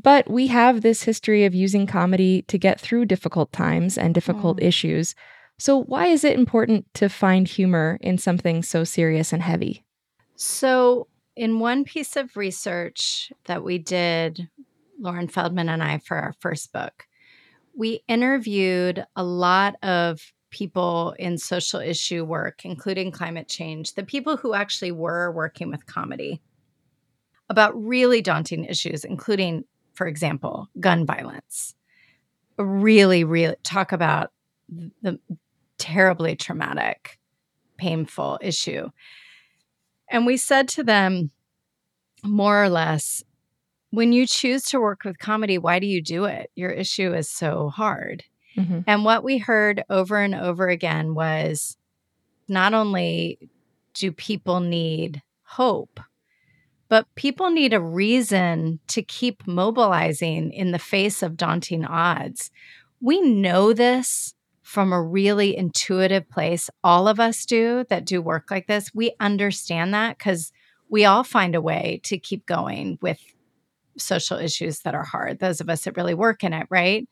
[0.00, 4.58] But we have this history of using comedy to get through difficult times and difficult
[4.58, 4.64] mm.
[4.64, 5.16] issues.
[5.58, 9.84] So, why is it important to find humor in something so serious and heavy?
[10.36, 14.48] So, in one piece of research that we did,
[14.98, 17.06] Lauren Feldman and I, for our first book,
[17.76, 20.20] we interviewed a lot of
[20.50, 25.86] people in social issue work, including climate change, the people who actually were working with
[25.86, 26.42] comedy
[27.48, 29.62] about really daunting issues, including,
[29.94, 31.76] for example, gun violence.
[32.58, 34.32] Really, really talk about
[35.02, 35.20] the
[35.78, 37.16] terribly traumatic,
[37.76, 38.90] painful issue.
[40.10, 41.30] And we said to them,
[42.24, 43.22] more or less,
[43.90, 46.50] when you choose to work with comedy, why do you do it?
[46.54, 48.24] Your issue is so hard.
[48.56, 48.80] Mm-hmm.
[48.86, 51.76] And what we heard over and over again was
[52.48, 53.38] not only
[53.94, 56.00] do people need hope,
[56.88, 62.50] but people need a reason to keep mobilizing in the face of daunting odds.
[63.00, 64.34] We know this
[64.68, 66.68] from a really intuitive place.
[66.84, 68.94] All of us do that do work like this.
[68.94, 70.52] We understand that because
[70.90, 73.18] we all find a way to keep going with
[73.96, 77.08] social issues that are hard, those of us that really work in it, right?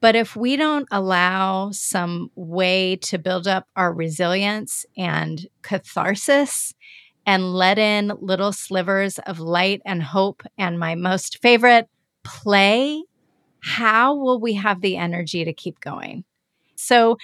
[0.00, 6.72] But if we don't allow some way to build up our resilience and catharsis
[7.26, 11.86] and let in little slivers of light and hope, and my most favorite,
[12.24, 13.04] play,
[13.60, 16.24] how will we have the energy to keep going?
[16.78, 17.16] So,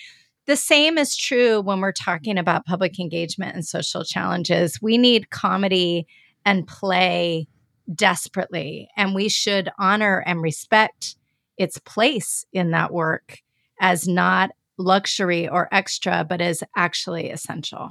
[0.47, 4.79] the same is true when we're talking about public engagement and social challenges.
[4.83, 6.07] We need comedy
[6.45, 7.49] and play
[7.95, 11.17] desperately, and we should honor and respect
[11.57, 13.39] its place in that work
[13.81, 17.91] as not luxury or extra, but as actually essential.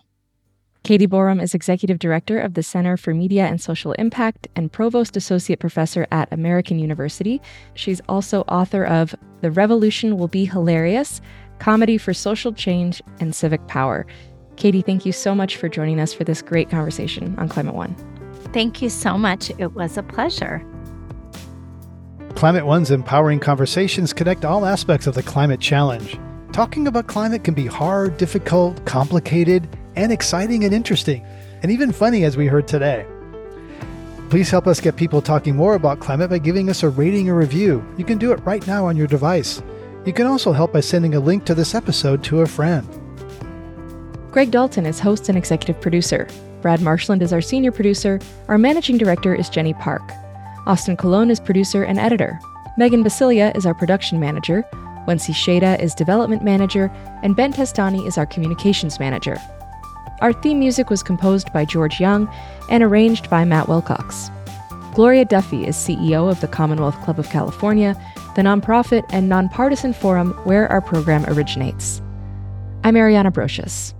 [0.84, 5.16] Caty Borum is Executive Director of the Center for Media and Social Impact and Provost
[5.16, 7.42] Associate Professor at American University.
[7.74, 11.22] She's also author of The Revolution Will Be Hilarious
[11.64, 14.06] Comedy for Social Change and Civic Power.
[14.58, 17.96] Caty, thank you so much for joining us for this great conversation on Climate One.
[18.52, 19.50] Thank you so much.
[19.58, 20.62] It was a pleasure.
[22.36, 26.20] Climate One's empowering conversations connect all aspects of the climate challenge.
[26.52, 31.26] Talking about climate can be hard, difficult, complicated, and exciting and interesting,
[31.62, 33.06] and even funny as we heard today.
[34.30, 37.36] Please help us get people talking more about climate by giving us a rating or
[37.36, 37.82] review.
[37.98, 39.64] You can do it right now on your device.
[40.06, 42.86] You can also help by sending a link to this episode to a friend.
[44.32, 46.28] Greg Dalton is host and executive producer.
[46.62, 48.20] Brad Marshland is our senior producer.
[48.50, 50.02] Our managing director is Jenny Park.
[50.66, 52.38] Austin Colon is producer and editor.
[52.78, 54.66] Megan Biscieglia is our production manager.
[55.08, 56.92] Wency Shada is development manager.
[57.22, 59.38] And Ben Testani is our communications manager.
[60.20, 62.34] Our theme music was composed by George Young
[62.70, 64.30] and arranged by Matt Wilcox.
[64.94, 67.96] Gloria Duffy is CEO of the Commonwealth Club of California,
[68.36, 72.02] the nonprofit and nonpartisan forum where our program originates.
[72.84, 73.94] I'm Ariana Brocious.